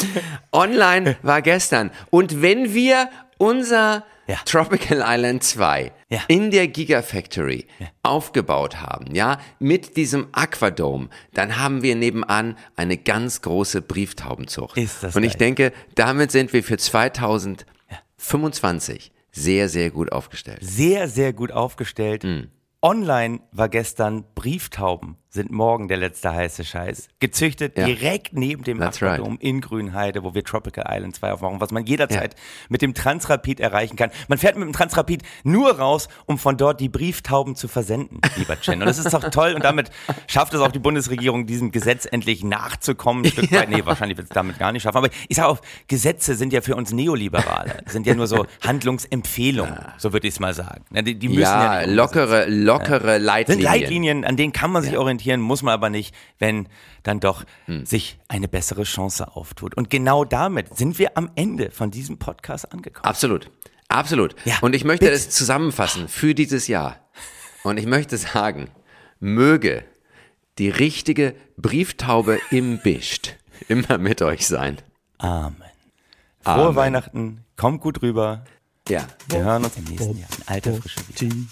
Online 0.52 1.16
war 1.22 1.42
gestern. 1.42 1.90
Und 2.10 2.42
wenn 2.42 2.74
wir 2.74 3.08
unser 3.38 4.04
Ja. 4.28 4.36
Tropical 4.44 5.02
Island 5.04 5.42
2 5.42 5.90
Ja. 6.08 6.20
in 6.28 6.52
der 6.52 6.68
Gigafactory 6.68 7.66
aufgebaut 8.04 8.76
haben, 8.80 9.12
ja, 9.14 9.38
mit 9.58 9.96
diesem 9.96 10.28
Aquadome, 10.32 11.08
dann 11.34 11.58
haben 11.58 11.82
wir 11.82 11.96
nebenan 11.96 12.56
eine 12.76 12.96
ganz 12.96 13.42
große 13.42 13.82
Brieftaubenzucht. 13.82 14.76
Ist 14.76 15.02
das 15.02 15.16
Und 15.16 15.24
ich 15.24 15.32
geil. 15.32 15.38
denke, 15.38 15.72
damit 15.96 16.30
sind 16.30 16.52
wir 16.52 16.62
für 16.62 16.78
2025 16.78 19.10
sehr, 19.32 19.68
sehr 19.68 19.90
gut 19.90 20.12
aufgestellt. 20.12 20.58
Sehr, 20.62 21.08
sehr 21.08 21.32
gut 21.32 21.50
aufgestellt. 21.52 22.22
Hm. 22.24 22.48
Online 22.82 23.40
war 23.52 23.68
gestern 23.68 24.24
Brieftauben 24.34 25.16
sind 25.34 25.50
morgen 25.50 25.88
der 25.88 25.96
letzte 25.96 26.30
heiße 26.34 26.62
Scheiß. 26.62 27.08
Gezüchtet 27.18 27.78
Ja. 27.78 27.86
direkt 27.86 28.34
neben 28.34 28.64
dem 28.64 28.82
Aquadom 28.82 29.38
in 29.40 29.62
Grünheide, 29.62 30.22
wo 30.24 30.34
wir 30.34 30.44
Tropical 30.44 30.84
Island 30.86 31.16
2 31.16 31.32
aufmachen, 31.32 31.58
was 31.58 31.70
man 31.70 31.86
jederzeit 31.86 32.36
mit 32.68 32.82
dem 32.82 32.92
Transrapid 32.92 33.58
erreichen 33.58 33.96
kann. 33.96 34.10
Man 34.28 34.36
fährt 34.36 34.56
mit 34.56 34.66
dem 34.68 34.74
Transrapid 34.74 35.22
nur 35.42 35.78
raus, 35.78 36.08
um 36.26 36.36
von 36.38 36.58
dort 36.58 36.80
die 36.80 36.90
Brieftauben 36.90 37.56
zu 37.56 37.66
versenden, 37.66 38.20
lieber 38.36 38.60
Chen. 38.60 38.80
Und 38.80 38.86
das 38.86 38.98
ist 38.98 39.10
doch 39.14 39.30
toll 39.30 39.54
und 39.54 39.64
damit 39.64 39.90
schafft 40.26 40.52
es 40.52 40.60
auch 40.60 40.70
die 40.70 40.78
Bundesregierung, 40.78 41.46
diesem 41.46 41.70
Gesetz 41.72 42.04
endlich 42.04 42.44
nachzukommen. 42.44 43.24
Ein 43.24 43.30
Stück 43.30 43.50
weit. 43.52 43.70
Nee, 43.70 43.86
wahrscheinlich 43.86 44.18
wird 44.18 44.28
es 44.28 44.34
damit 44.34 44.58
gar 44.58 44.70
nicht 44.72 44.82
schaffen. 44.82 44.98
Aber 44.98 45.08
ich 45.28 45.36
sage 45.36 45.48
auch, 45.48 45.60
Gesetze 45.88 46.34
sind 46.34 46.52
ja 46.52 46.60
für 46.60 46.76
uns 46.76 46.92
Neoliberale, 46.92 47.78
sind 47.86 48.06
ja 48.06 48.14
nur 48.14 48.26
so 48.26 48.44
Handlungsempfehlungen, 48.66 49.78
so 49.96 50.12
würde 50.12 50.28
ich 50.28 50.34
es 50.34 50.40
mal 50.40 50.52
sagen. 50.52 50.84
Ja, 50.94 51.00
Die, 51.00 51.14
die 51.18 51.28
müssen 51.28 51.40
ja, 51.40 51.80
Ja, 51.80 51.90
lockere, 51.90 52.46
lockere 52.50 53.14
sind 53.14 53.22
Leitlinien. 53.24 53.62
Leitlinien, 53.64 54.24
an 54.26 54.36
denen 54.36 54.52
kann 54.52 54.70
man 54.70 54.82
sich 54.82 54.98
orientieren, 54.98 55.21
muss 55.40 55.62
man 55.62 55.74
aber 55.74 55.90
nicht, 55.90 56.14
wenn 56.38 56.68
dann 57.02 57.20
doch 57.20 57.44
Hm. 57.66 57.86
sich 57.86 58.18
eine 58.28 58.48
bessere 58.48 58.82
Chance 58.84 59.36
auftut. 59.36 59.76
Und 59.76 59.90
genau 59.90 60.24
damit 60.24 60.76
sind 60.76 60.98
wir 60.98 61.16
am 61.16 61.30
Ende 61.34 61.70
von 61.70 61.90
diesem 61.90 62.18
Podcast 62.18 62.72
angekommen. 62.72 63.04
Absolut. 63.04 63.50
Absolut. 63.88 64.34
Ja, 64.44 64.56
Und 64.62 64.74
ich 64.74 64.84
möchte 64.84 65.04
bitte. 65.06 65.16
das 65.16 65.30
zusammenfassen 65.30 66.08
für 66.08 66.34
dieses 66.34 66.66
Jahr. 66.66 66.96
Und 67.62 67.78
ich 67.78 67.86
möchte 67.86 68.16
sagen, 68.16 68.70
möge 69.20 69.84
die 70.58 70.68
richtige 70.70 71.34
Brieftaube 71.56 72.40
im 72.50 72.78
Bischt 72.78 73.36
immer 73.68 73.98
mit 73.98 74.20
euch 74.22 74.46
sein. 74.46 74.78
Amen. 75.18 75.54
Frohe 76.40 76.54
Amen. 76.54 76.76
Weihnachten, 76.76 77.44
kommt 77.56 77.80
gut 77.82 78.02
rüber. 78.02 78.44
Ja, 78.88 79.06
Wir 79.28 79.44
hören 79.44 79.64
uns 79.64 79.76
im 79.76 79.84
nächsten 79.84 80.18
Jahr 80.18 80.28
in 80.38 80.48
alter 80.48 80.74
Frische 80.74 81.00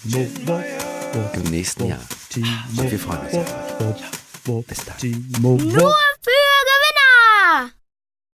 wieder. 0.05 1.00
Im 1.33 1.43
nächsten 1.43 1.87
Jahr. 1.87 1.99
Und 2.35 2.91
wir 2.91 2.99
freuen 2.99 3.19
uns 3.21 3.35
auf 3.35 3.81
euch. 3.81 4.65
Bis 4.67 4.85
dann. 4.85 4.95
Nur 5.41 5.59
für 5.59 6.60